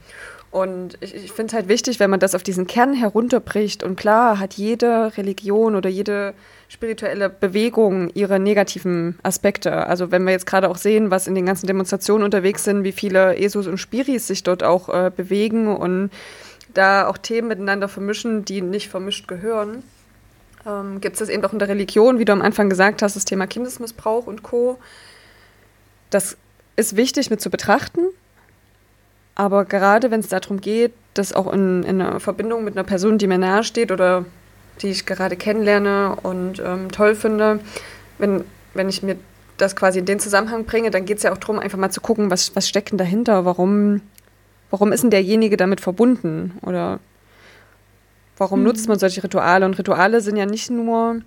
Und 0.52 0.98
ich, 1.00 1.14
ich 1.14 1.32
finde 1.32 1.48
es 1.50 1.54
halt 1.54 1.68
wichtig, 1.68 1.98
wenn 1.98 2.10
man 2.10 2.20
das 2.20 2.34
auf 2.34 2.42
diesen 2.42 2.66
Kern 2.66 2.92
herunterbricht. 2.92 3.82
Und 3.82 3.96
klar 3.96 4.38
hat 4.38 4.54
jede 4.54 5.16
Religion 5.16 5.74
oder 5.74 5.88
jede 5.88 6.34
spirituelle 6.68 7.30
Bewegung 7.30 8.10
ihre 8.10 8.38
negativen 8.38 9.18
Aspekte. 9.22 9.86
Also 9.86 10.10
wenn 10.10 10.24
wir 10.24 10.32
jetzt 10.32 10.46
gerade 10.46 10.68
auch 10.68 10.76
sehen, 10.76 11.10
was 11.10 11.26
in 11.26 11.34
den 11.34 11.46
ganzen 11.46 11.66
Demonstrationen 11.66 12.22
unterwegs 12.22 12.64
sind, 12.64 12.84
wie 12.84 12.92
viele 12.92 13.38
Jesus 13.38 13.66
und 13.66 13.78
Spiris 13.78 14.26
sich 14.26 14.42
dort 14.42 14.62
auch 14.62 14.90
äh, 14.90 15.10
bewegen 15.14 15.74
und 15.74 16.10
da 16.74 17.08
auch 17.08 17.16
Themen 17.16 17.48
miteinander 17.48 17.88
vermischen, 17.88 18.44
die 18.44 18.60
nicht 18.60 18.90
vermischt 18.90 19.28
gehören. 19.28 19.82
Ähm, 20.66 21.00
Gibt 21.00 21.14
es 21.14 21.20
das 21.20 21.28
eben 21.30 21.42
auch 21.46 21.52
in 21.54 21.60
der 21.60 21.68
Religion, 21.68 22.18
wie 22.18 22.26
du 22.26 22.32
am 22.32 22.42
Anfang 22.42 22.68
gesagt 22.68 23.00
hast, 23.00 23.16
das 23.16 23.24
Thema 23.24 23.46
Kindesmissbrauch 23.46 24.26
und 24.26 24.42
Co. 24.42 24.78
Das 26.10 26.36
ist 26.76 26.96
wichtig 26.96 27.30
mit 27.30 27.40
zu 27.40 27.48
betrachten, 27.48 28.00
aber 29.35 29.64
gerade 29.64 30.11
wenn 30.11 30.21
es 30.21 30.29
darum 30.29 30.61
geht, 30.61 30.92
das 31.14 31.33
auch 31.33 31.53
in, 31.53 31.83
in 31.83 32.01
einer 32.01 32.21
Verbindung 32.21 32.64
mit 32.64 32.77
einer 32.77 32.85
Person, 32.85 33.18
die 33.18 33.27
mir 33.27 33.38
nahe 33.38 33.64
steht 33.64 33.90
oder 33.90 34.25
die 34.81 34.88
ich 34.88 35.07
gerade 35.07 35.37
kennenlerne 35.37 36.16
und 36.23 36.61
ähm, 36.64 36.90
toll 36.90 37.14
finde, 37.14 37.61
wenn, 38.18 38.45
wenn 38.75 38.88
ich 38.88 39.03
mir 39.03 39.16
das 39.59 39.77
quasi 39.77 39.99
in 39.99 40.07
den 40.07 40.21
Zusammenhang 40.21 40.64
bringe, 40.64 40.90
dann 40.90 41.05
geht 41.05 41.18
es 41.18 41.23
ja 41.23 41.33
auch 41.33 41.38
darum, 41.38 41.59
einfach 41.59 41.79
mal 41.79 41.90
zu 41.90 42.01
gucken, 42.01 42.31
was, 42.31 42.57
was 42.57 42.68
steckt 42.68 42.90
denn 42.90 42.99
dahinter, 42.99 43.45
warum, 43.45 44.01
warum 44.71 44.92
ist 44.92 45.03
denn 45.03 45.11
derjenige 45.11 45.57
damit 45.57 45.81
verbunden 45.81 46.59
oder 46.62 46.99
warum 48.38 48.61
mhm. 48.61 48.66
nutzt 48.66 48.88
man 48.88 48.99
solche 48.99 49.23
Rituale? 49.23 49.64
Und 49.66 49.79
Rituale 49.79 50.21
sind 50.21 50.37
ja 50.37 50.47
nicht 50.47 50.71
nur 50.71 51.21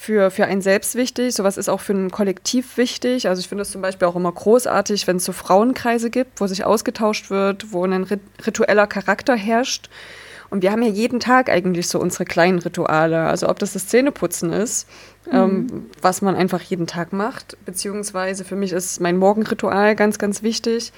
für, 0.00 0.30
für 0.30 0.46
einen 0.46 0.62
selbst 0.62 0.94
wichtig, 0.94 1.34
sowas 1.34 1.58
ist 1.58 1.68
auch 1.68 1.80
für 1.80 1.92
ein 1.92 2.10
Kollektiv 2.10 2.78
wichtig. 2.78 3.28
Also 3.28 3.40
ich 3.40 3.48
finde 3.48 3.60
es 3.60 3.70
zum 3.70 3.82
Beispiel 3.82 4.08
auch 4.08 4.16
immer 4.16 4.32
großartig, 4.32 5.06
wenn 5.06 5.16
es 5.16 5.26
so 5.26 5.32
Frauenkreise 5.32 6.08
gibt, 6.08 6.40
wo 6.40 6.46
sich 6.46 6.64
ausgetauscht 6.64 7.28
wird, 7.28 7.74
wo 7.74 7.84
ein 7.84 8.06
ritueller 8.46 8.86
Charakter 8.86 9.36
herrscht. 9.36 9.90
Und 10.48 10.62
wir 10.62 10.72
haben 10.72 10.82
ja 10.82 10.88
jeden 10.88 11.20
Tag 11.20 11.50
eigentlich 11.50 11.86
so 11.86 12.00
unsere 12.00 12.24
kleinen 12.24 12.60
Rituale. 12.60 13.26
Also 13.26 13.50
ob 13.50 13.58
das 13.58 13.74
das 13.74 13.88
Zähneputzen 13.88 14.54
ist, 14.54 14.88
mhm. 15.26 15.36
ähm, 15.36 15.86
was 16.00 16.22
man 16.22 16.34
einfach 16.34 16.62
jeden 16.62 16.86
Tag 16.86 17.12
macht, 17.12 17.58
beziehungsweise 17.66 18.46
für 18.46 18.56
mich 18.56 18.72
ist 18.72 19.02
mein 19.02 19.18
Morgenritual 19.18 19.96
ganz, 19.96 20.18
ganz 20.18 20.42
wichtig 20.42 20.92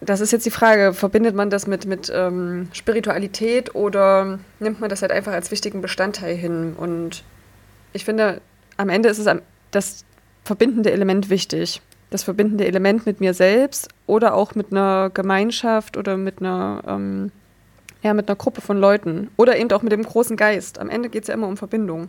das 0.00 0.20
ist 0.20 0.32
jetzt 0.32 0.46
die 0.46 0.50
Frage, 0.50 0.94
verbindet 0.94 1.34
man 1.34 1.50
das 1.50 1.66
mit, 1.66 1.84
mit 1.84 2.10
ähm, 2.14 2.68
Spiritualität 2.72 3.74
oder 3.74 4.38
nimmt 4.58 4.80
man 4.80 4.88
das 4.88 5.02
halt 5.02 5.12
einfach 5.12 5.32
als 5.32 5.50
wichtigen 5.50 5.82
Bestandteil 5.82 6.34
hin? 6.36 6.74
Und 6.76 7.22
ich 7.92 8.04
finde, 8.04 8.40
am 8.78 8.88
Ende 8.88 9.10
ist 9.10 9.18
es 9.18 9.28
das 9.70 10.04
verbindende 10.44 10.90
Element 10.90 11.28
wichtig. 11.28 11.82
Das 12.08 12.22
verbindende 12.22 12.66
Element 12.66 13.06
mit 13.06 13.20
mir 13.20 13.34
selbst 13.34 13.88
oder 14.06 14.34
auch 14.34 14.54
mit 14.54 14.72
einer 14.72 15.10
Gemeinschaft 15.12 15.96
oder 15.96 16.16
mit 16.16 16.40
einer, 16.40 16.82
ähm, 16.86 17.30
ja, 18.02 18.14
mit 18.14 18.28
einer 18.28 18.36
Gruppe 18.36 18.62
von 18.62 18.78
Leuten 18.78 19.28
oder 19.36 19.58
eben 19.58 19.70
auch 19.70 19.82
mit 19.82 19.92
dem 19.92 20.02
großen 20.02 20.36
Geist. 20.36 20.78
Am 20.78 20.88
Ende 20.88 21.08
geht 21.08 21.22
es 21.22 21.28
ja 21.28 21.34
immer 21.34 21.46
um 21.46 21.56
Verbindung. 21.56 22.08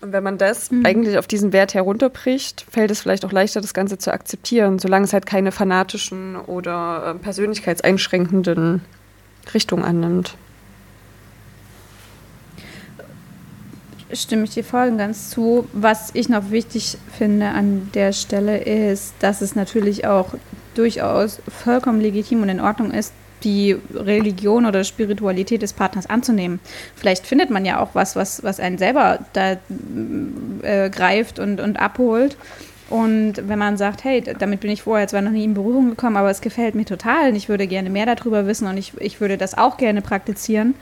Und 0.00 0.12
wenn 0.12 0.22
man 0.22 0.38
das 0.38 0.70
mhm. 0.70 0.86
eigentlich 0.86 1.18
auf 1.18 1.26
diesen 1.26 1.52
Wert 1.52 1.74
herunterbricht, 1.74 2.64
fällt 2.70 2.90
es 2.90 3.02
vielleicht 3.02 3.24
auch 3.24 3.32
leichter, 3.32 3.60
das 3.60 3.74
Ganze 3.74 3.98
zu 3.98 4.12
akzeptieren, 4.12 4.78
solange 4.78 5.04
es 5.04 5.12
halt 5.12 5.26
keine 5.26 5.52
fanatischen 5.52 6.36
oder 6.36 7.14
äh, 7.14 7.18
persönlichkeitseinschränkenden 7.18 8.82
Richtungen 9.52 9.84
annimmt. 9.84 10.36
Stimme 14.12 14.44
ich 14.44 14.50
dir 14.50 14.64
voll 14.64 14.88
und 14.88 14.98
ganz 14.98 15.30
zu. 15.30 15.68
Was 15.72 16.10
ich 16.14 16.28
noch 16.28 16.50
wichtig 16.50 16.98
finde 17.16 17.48
an 17.48 17.90
der 17.94 18.12
Stelle 18.12 18.58
ist, 18.58 19.14
dass 19.20 19.40
es 19.40 19.54
natürlich 19.54 20.06
auch 20.06 20.34
durchaus 20.74 21.40
vollkommen 21.48 22.00
legitim 22.00 22.42
und 22.42 22.48
in 22.48 22.60
Ordnung 22.60 22.90
ist, 22.90 23.12
die 23.42 23.76
Religion 23.94 24.66
oder 24.66 24.84
Spiritualität 24.84 25.62
des 25.62 25.72
Partners 25.72 26.08
anzunehmen. 26.08 26.60
Vielleicht 26.96 27.26
findet 27.26 27.50
man 27.50 27.64
ja 27.64 27.80
auch 27.80 27.94
was, 27.94 28.16
was, 28.16 28.42
was 28.42 28.60
einen 28.60 28.78
selber 28.78 29.20
da 29.32 29.56
äh, 30.62 30.90
greift 30.90 31.38
und, 31.38 31.60
und 31.60 31.78
abholt. 31.80 32.36
Und 32.90 33.34
wenn 33.48 33.58
man 33.58 33.76
sagt, 33.76 34.02
hey, 34.02 34.20
damit 34.20 34.60
bin 34.60 34.70
ich 34.70 34.82
vorher 34.82 35.06
zwar 35.06 35.22
noch 35.22 35.30
nie 35.30 35.44
in 35.44 35.54
Berührung 35.54 35.90
gekommen, 35.90 36.16
aber 36.16 36.28
es 36.28 36.40
gefällt 36.40 36.74
mir 36.74 36.84
total 36.84 37.30
und 37.30 37.36
ich 37.36 37.48
würde 37.48 37.68
gerne 37.68 37.88
mehr 37.88 38.06
darüber 38.06 38.46
wissen 38.46 38.66
und 38.66 38.76
ich, 38.76 38.92
ich 38.98 39.20
würde 39.20 39.38
das 39.38 39.56
auch 39.56 39.76
gerne 39.76 40.02
praktizieren, 40.02 40.74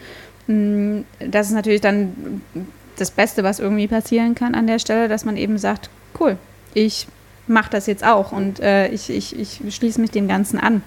mm, 0.47 1.01
das 1.19 1.49
ist 1.49 1.53
natürlich 1.53 1.83
dann 1.83 2.41
das 2.97 3.11
Beste, 3.11 3.45
was 3.45 3.61
irgendwie 3.61 3.89
passieren 3.89 4.35
kann 4.35 4.55
an 4.55 4.67
der 4.67 4.79
Stelle, 4.79 5.09
dass 5.09 5.27
man 5.27 5.37
eben 5.37 5.59
sagt, 5.59 5.91
cool, 6.19 6.39
ich 6.73 7.07
mache 7.47 7.71
das 7.71 7.87
jetzt 7.87 8.05
auch 8.05 8.33
und 8.33 8.59
äh, 8.61 8.89
ich, 8.89 9.11
ich, 9.11 9.39
ich 9.39 9.75
schließe 9.75 10.01
mich 10.01 10.11
dem 10.11 10.29
Ganzen 10.29 10.59
an 10.59 10.83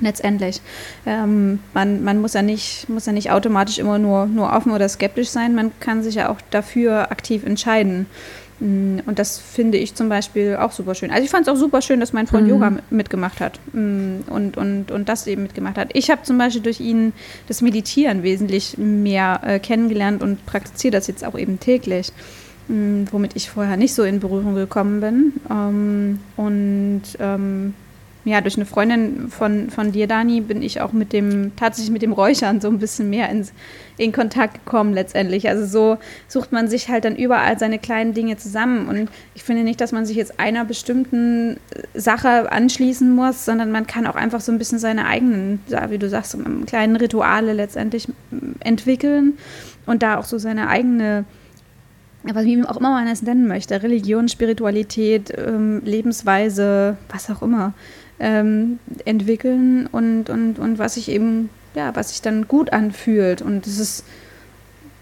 letztendlich. 0.00 0.60
Ähm, 1.06 1.60
man, 1.74 2.02
man 2.02 2.20
muss, 2.20 2.34
ja 2.34 2.42
nicht, 2.42 2.88
muss 2.88 3.06
ja 3.06 3.12
nicht 3.12 3.30
automatisch 3.30 3.78
immer 3.78 3.98
nur, 3.98 4.26
nur 4.26 4.52
offen 4.52 4.72
oder 4.72 4.88
skeptisch 4.88 5.28
sein, 5.28 5.54
man 5.54 5.72
kann 5.80 6.02
sich 6.02 6.16
ja 6.16 6.28
auch 6.30 6.40
dafür 6.50 7.10
aktiv 7.10 7.44
entscheiden. 7.44 8.06
Mm, 8.60 8.98
und 9.06 9.18
das 9.18 9.38
finde 9.38 9.78
ich 9.78 9.94
zum 9.94 10.08
Beispiel 10.08 10.56
auch 10.56 10.72
super 10.72 10.94
schön. 10.94 11.10
Also 11.10 11.24
ich 11.24 11.30
fand 11.30 11.46
es 11.46 11.52
auch 11.52 11.56
super 11.56 11.82
schön, 11.82 11.98
dass 11.98 12.12
mein 12.12 12.26
Freund 12.26 12.44
mhm. 12.44 12.50
Yoga 12.50 12.72
mitgemacht 12.90 13.40
hat 13.40 13.58
mm, 13.72 14.28
und, 14.28 14.56
und, 14.56 14.90
und 14.90 15.08
das 15.08 15.26
eben 15.26 15.42
mitgemacht 15.42 15.78
hat. 15.78 15.90
Ich 15.94 16.10
habe 16.10 16.22
zum 16.22 16.38
Beispiel 16.38 16.62
durch 16.62 16.80
ihn 16.80 17.12
das 17.48 17.62
Meditieren 17.62 18.22
wesentlich 18.22 18.76
mehr 18.78 19.40
äh, 19.44 19.58
kennengelernt 19.58 20.22
und 20.22 20.44
praktiziere 20.46 20.92
das 20.92 21.06
jetzt 21.06 21.24
auch 21.24 21.38
eben 21.38 21.58
täglich, 21.58 22.12
mm, 22.68 23.04
womit 23.10 23.34
ich 23.34 23.50
vorher 23.50 23.76
nicht 23.76 23.94
so 23.94 24.04
in 24.04 24.20
Berührung 24.20 24.54
gekommen 24.54 25.00
bin. 25.00 25.32
Ähm, 25.50 26.20
und 26.36 27.02
ähm, 27.18 27.74
ja, 28.24 28.40
durch 28.42 28.56
eine 28.56 28.66
Freundin 28.66 29.28
von, 29.30 29.70
von 29.70 29.92
dir, 29.92 30.06
Dani, 30.06 30.42
bin 30.42 30.62
ich 30.62 30.80
auch 30.80 30.92
mit 30.92 31.12
dem, 31.12 31.52
tatsächlich 31.56 31.90
mit 31.90 32.02
dem 32.02 32.12
Räuchern 32.12 32.60
so 32.60 32.68
ein 32.68 32.78
bisschen 32.78 33.08
mehr 33.08 33.30
ins, 33.30 33.52
in 33.96 34.12
Kontakt 34.12 34.64
gekommen 34.64 34.92
letztendlich. 34.92 35.48
Also 35.48 35.64
so 35.64 35.98
sucht 36.28 36.52
man 36.52 36.68
sich 36.68 36.88
halt 36.88 37.06
dann 37.06 37.16
überall 37.16 37.58
seine 37.58 37.78
kleinen 37.78 38.12
Dinge 38.12 38.36
zusammen. 38.36 38.88
Und 38.88 39.08
ich 39.34 39.42
finde 39.42 39.62
nicht, 39.62 39.80
dass 39.80 39.92
man 39.92 40.04
sich 40.04 40.16
jetzt 40.16 40.38
einer 40.38 40.66
bestimmten 40.66 41.58
Sache 41.94 42.52
anschließen 42.52 43.10
muss, 43.10 43.46
sondern 43.46 43.72
man 43.72 43.86
kann 43.86 44.06
auch 44.06 44.16
einfach 44.16 44.40
so 44.40 44.52
ein 44.52 44.58
bisschen 44.58 44.78
seine 44.78 45.06
eigenen, 45.06 45.60
wie 45.88 45.98
du 45.98 46.08
sagst, 46.08 46.36
kleinen 46.66 46.96
Rituale 46.96 47.54
letztendlich 47.54 48.06
entwickeln 48.60 49.38
und 49.86 50.02
da 50.02 50.18
auch 50.18 50.24
so 50.24 50.36
seine 50.36 50.68
eigene 50.68 51.24
aber 52.28 52.44
wie 52.44 52.62
auch 52.64 52.76
immer 52.76 52.90
man 52.90 53.08
es 53.08 53.22
nennen 53.22 53.48
möchte, 53.48 53.82
Religion, 53.82 54.28
Spiritualität, 54.28 55.32
ähm, 55.36 55.80
Lebensweise, 55.84 56.98
was 57.08 57.30
auch 57.30 57.40
immer, 57.40 57.72
ähm, 58.20 58.78
entwickeln 59.04 59.88
und, 59.90 60.30
und, 60.30 60.58
und 60.58 60.78
was 60.78 60.94
sich 60.94 61.08
eben, 61.08 61.48
ja, 61.74 61.94
was 61.96 62.10
sich 62.10 62.22
dann 62.22 62.46
gut 62.46 62.72
anfühlt. 62.72 63.42
Und 63.42 63.66
es 63.66 63.78
ist 63.78 64.04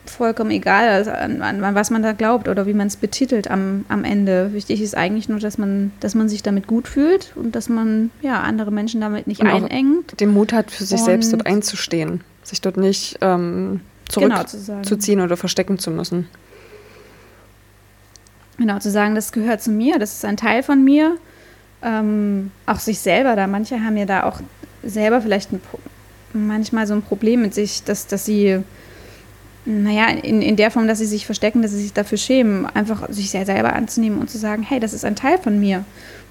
vollkommen 0.06 0.50
egal, 0.50 0.88
also 0.88 1.10
an, 1.10 1.42
an, 1.42 1.74
was 1.74 1.90
man 1.90 2.02
da 2.02 2.12
glaubt 2.12 2.48
oder 2.48 2.66
wie 2.66 2.72
man 2.72 2.86
es 2.86 2.96
betitelt 2.96 3.50
am, 3.50 3.84
am 3.88 4.04
Ende. 4.04 4.52
Wichtig 4.52 4.80
ist 4.80 4.96
eigentlich 4.96 5.28
nur, 5.28 5.38
dass 5.38 5.58
man, 5.58 5.92
dass 6.00 6.14
man 6.14 6.28
sich 6.28 6.42
damit 6.42 6.66
gut 6.66 6.88
fühlt 6.88 7.32
und 7.36 7.54
dass 7.54 7.68
man 7.68 8.10
ja 8.22 8.40
andere 8.40 8.70
Menschen 8.70 9.00
damit 9.00 9.26
nicht 9.26 9.40
und 9.40 9.48
einengt. 9.48 10.18
Den 10.20 10.32
Mut 10.32 10.52
hat, 10.52 10.70
für 10.70 10.84
sich 10.84 11.00
selbst 11.00 11.32
dort 11.32 11.46
einzustehen, 11.46 12.22
sich 12.42 12.60
dort 12.60 12.76
nicht 12.76 13.18
ähm, 13.20 13.80
zurückzuziehen 14.08 14.82
genau, 14.82 15.22
zu 15.24 15.24
oder 15.24 15.36
verstecken 15.36 15.78
zu 15.78 15.90
müssen. 15.90 16.28
Genau, 18.56 18.78
zu 18.78 18.90
sagen, 18.90 19.14
das 19.14 19.32
gehört 19.32 19.62
zu 19.62 19.70
mir, 19.70 19.98
das 19.98 20.14
ist 20.14 20.24
ein 20.24 20.36
Teil 20.36 20.62
von 20.62 20.82
mir 20.82 21.16
ähm, 21.82 22.50
auch 22.66 22.80
sich 22.80 22.98
selber 22.98 23.36
da. 23.36 23.46
Manche 23.46 23.82
haben 23.82 23.96
ja 23.96 24.06
da 24.06 24.24
auch 24.24 24.40
selber 24.82 25.20
vielleicht 25.20 25.52
ein, 25.52 25.60
manchmal 26.32 26.86
so 26.86 26.94
ein 26.94 27.02
Problem 27.02 27.42
mit 27.42 27.54
sich, 27.54 27.84
dass, 27.84 28.06
dass 28.06 28.24
sie, 28.24 28.60
naja, 29.64 30.08
in, 30.08 30.42
in 30.42 30.56
der 30.56 30.70
Form, 30.70 30.88
dass 30.88 30.98
sie 30.98 31.06
sich 31.06 31.26
verstecken, 31.26 31.62
dass 31.62 31.72
sie 31.72 31.82
sich 31.82 31.92
dafür 31.92 32.18
schämen, 32.18 32.66
einfach 32.66 33.08
sich 33.10 33.30
selber 33.30 33.72
anzunehmen 33.74 34.18
und 34.18 34.30
zu 34.30 34.38
sagen, 34.38 34.62
hey, 34.62 34.80
das 34.80 34.92
ist 34.92 35.04
ein 35.04 35.16
Teil 35.16 35.38
von 35.38 35.58
mir. 35.58 35.84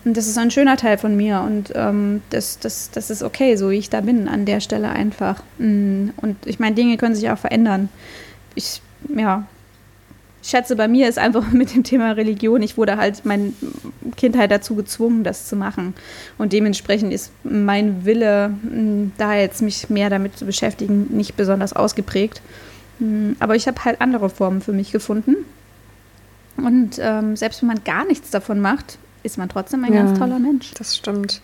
Und 0.05 0.15
das 0.15 0.27
ist 0.27 0.37
ein 0.37 0.51
schöner 0.51 0.77
Teil 0.77 0.97
von 0.97 1.17
mir 1.17 1.41
und 1.41 1.73
ähm, 1.75 2.21
das, 2.29 2.59
das, 2.59 2.91
das 2.91 3.09
ist 3.09 3.23
okay, 3.23 3.57
so 3.57 3.71
wie 3.71 3.77
ich 3.77 3.89
da 3.89 3.99
bin, 3.99 4.29
an 4.29 4.45
der 4.45 4.61
Stelle 4.61 4.89
einfach. 4.89 5.43
Mm, 5.57 6.09
und 6.17 6.37
ich 6.45 6.59
meine, 6.59 6.75
Dinge 6.75 6.95
können 6.95 7.15
sich 7.15 7.29
auch 7.29 7.37
verändern. 7.37 7.89
Ich, 8.55 8.81
ja, 9.13 9.45
schätze, 10.49 10.75
bei 10.75 10.87
mir 10.87 11.07
ist 11.07 11.17
einfach 11.17 11.51
mit 11.51 11.73
dem 11.73 11.83
Thema 11.83 12.11
Religion, 12.11 12.61
ich 12.61 12.77
wurde 12.77 12.97
halt 12.97 13.25
meine 13.25 13.53
Kindheit 14.15 14.51
dazu 14.51 14.75
gezwungen, 14.75 15.23
das 15.23 15.47
zu 15.47 15.55
machen. 15.55 15.93
Und 16.37 16.53
dementsprechend 16.53 17.13
ist 17.13 17.31
mein 17.43 18.05
Wille, 18.05 18.53
da 19.17 19.35
jetzt 19.35 19.61
mich 19.61 19.89
mehr 19.89 20.09
damit 20.09 20.37
zu 20.37 20.45
beschäftigen, 20.45 21.07
nicht 21.11 21.35
besonders 21.35 21.73
ausgeprägt. 21.73 22.41
Aber 23.39 23.55
ich 23.55 23.67
habe 23.67 23.83
halt 23.85 24.01
andere 24.01 24.29
Formen 24.29 24.61
für 24.61 24.73
mich 24.73 24.91
gefunden. 24.91 25.35
Und 26.57 26.97
ähm, 26.99 27.35
selbst 27.35 27.61
wenn 27.61 27.67
man 27.67 27.83
gar 27.83 28.05
nichts 28.05 28.31
davon 28.31 28.59
macht, 28.59 28.97
ist 29.21 29.37
man 29.37 29.49
trotzdem 29.49 29.83
ein 29.83 29.93
ja, 29.93 30.03
ganz 30.03 30.17
toller 30.17 30.39
Mensch. 30.39 30.73
Das 30.75 30.95
stimmt. 30.95 31.41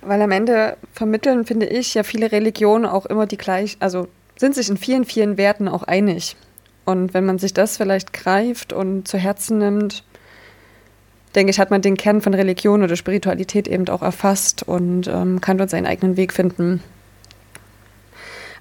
Weil 0.00 0.22
am 0.22 0.30
Ende 0.30 0.78
vermitteln, 0.92 1.44
finde 1.44 1.66
ich, 1.66 1.92
ja 1.92 2.02
viele 2.02 2.32
Religionen 2.32 2.86
auch 2.86 3.04
immer 3.04 3.26
die 3.26 3.36
gleich, 3.36 3.76
also 3.80 4.08
sind 4.36 4.54
sich 4.54 4.68
in 4.68 4.76
vielen, 4.76 5.04
vielen 5.04 5.36
Werten 5.36 5.68
auch 5.68 5.82
einig. 5.82 6.36
Und 6.86 7.12
wenn 7.12 7.26
man 7.26 7.38
sich 7.38 7.52
das 7.52 7.76
vielleicht 7.76 8.14
greift 8.14 8.72
und 8.72 9.06
zu 9.06 9.18
Herzen 9.18 9.58
nimmt, 9.58 10.04
denke 11.34 11.50
ich, 11.50 11.58
hat 11.58 11.70
man 11.70 11.82
den 11.82 11.96
Kern 11.96 12.22
von 12.22 12.32
Religion 12.32 12.82
oder 12.82 12.96
Spiritualität 12.96 13.68
eben 13.68 13.88
auch 13.88 14.02
erfasst 14.02 14.62
und 14.62 15.08
ähm, 15.08 15.40
kann 15.40 15.58
dort 15.58 15.68
seinen 15.68 15.86
eigenen 15.86 16.16
Weg 16.16 16.32
finden. 16.32 16.82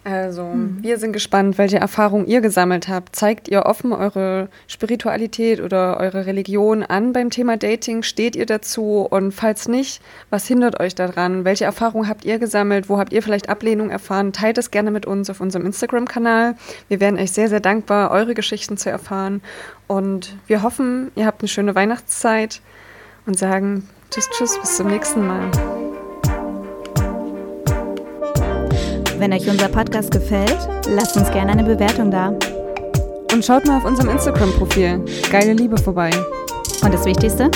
Also, 0.05 0.43
mhm. 0.43 0.77
wir 0.81 0.99
sind 0.99 1.13
gespannt, 1.13 1.57
welche 1.57 1.77
Erfahrungen 1.77 2.27
ihr 2.27 2.39
gesammelt 2.39 2.87
habt. 2.87 3.15
Zeigt 3.15 3.47
ihr 3.47 3.65
offen 3.65 3.91
eure 3.91 4.49
Spiritualität 4.67 5.59
oder 5.59 5.99
eure 5.99 6.27
Religion 6.27 6.83
an 6.83 7.11
beim 7.11 7.31
Thema 7.31 7.57
Dating? 7.57 8.03
Steht 8.03 8.35
ihr 8.35 8.45
dazu? 8.45 9.07
Und 9.09 9.31
falls 9.31 9.67
nicht, 9.67 10.03
was 10.29 10.45
hindert 10.45 10.79
euch 10.79 10.93
daran? 10.93 11.43
Welche 11.43 11.65
Erfahrungen 11.65 12.07
habt 12.07 12.23
ihr 12.23 12.37
gesammelt? 12.37 12.87
Wo 12.87 12.99
habt 12.99 13.13
ihr 13.13 13.23
vielleicht 13.23 13.49
Ablehnung 13.49 13.89
erfahren? 13.89 14.31
Teilt 14.31 14.59
es 14.59 14.69
gerne 14.69 14.91
mit 14.91 15.07
uns 15.07 15.31
auf 15.31 15.41
unserem 15.41 15.65
Instagram-Kanal. 15.65 16.53
Wir 16.87 16.99
wären 16.99 17.17
euch 17.17 17.31
sehr, 17.31 17.49
sehr 17.49 17.59
dankbar, 17.59 18.11
eure 18.11 18.35
Geschichten 18.35 18.77
zu 18.77 18.91
erfahren. 18.91 19.41
Und 19.87 20.35
wir 20.45 20.61
hoffen, 20.61 21.09
ihr 21.15 21.25
habt 21.25 21.41
eine 21.41 21.49
schöne 21.49 21.73
Weihnachtszeit 21.73 22.61
und 23.25 23.39
sagen 23.39 23.89
Tschüss, 24.11 24.29
Tschüss, 24.29 24.59
bis 24.59 24.77
zum 24.77 24.87
nächsten 24.87 25.25
Mal. 25.25 25.49
Wenn 29.17 29.32
euch 29.32 29.49
unser 29.49 29.69
Podcast 29.69 30.12
gefällt, 30.12 30.58
lasst 30.89 31.15
uns 31.15 31.32
gerne 31.32 31.54
eine 31.54 31.63
Bewertung 31.63 32.12
da. 32.12 32.34
Und 33.32 33.45
schaut 33.45 33.65
mal 33.65 33.78
auf 33.78 33.86
unserem 33.86 34.10
Instagram-Profil 34.10 35.04
Geile 35.32 35.54
Liebe 35.54 35.78
vorbei. 35.78 36.10
Und 36.84 36.93
das 36.93 37.06
Wichtigste, 37.06 37.49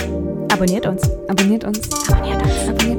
abonniert 0.52 0.86
uns. 0.86 1.02
Abonniert 1.28 1.66
uns. 1.66 1.80
Abonniert 2.10 2.42
uns. 2.42 2.70
Abonniert 2.70 2.99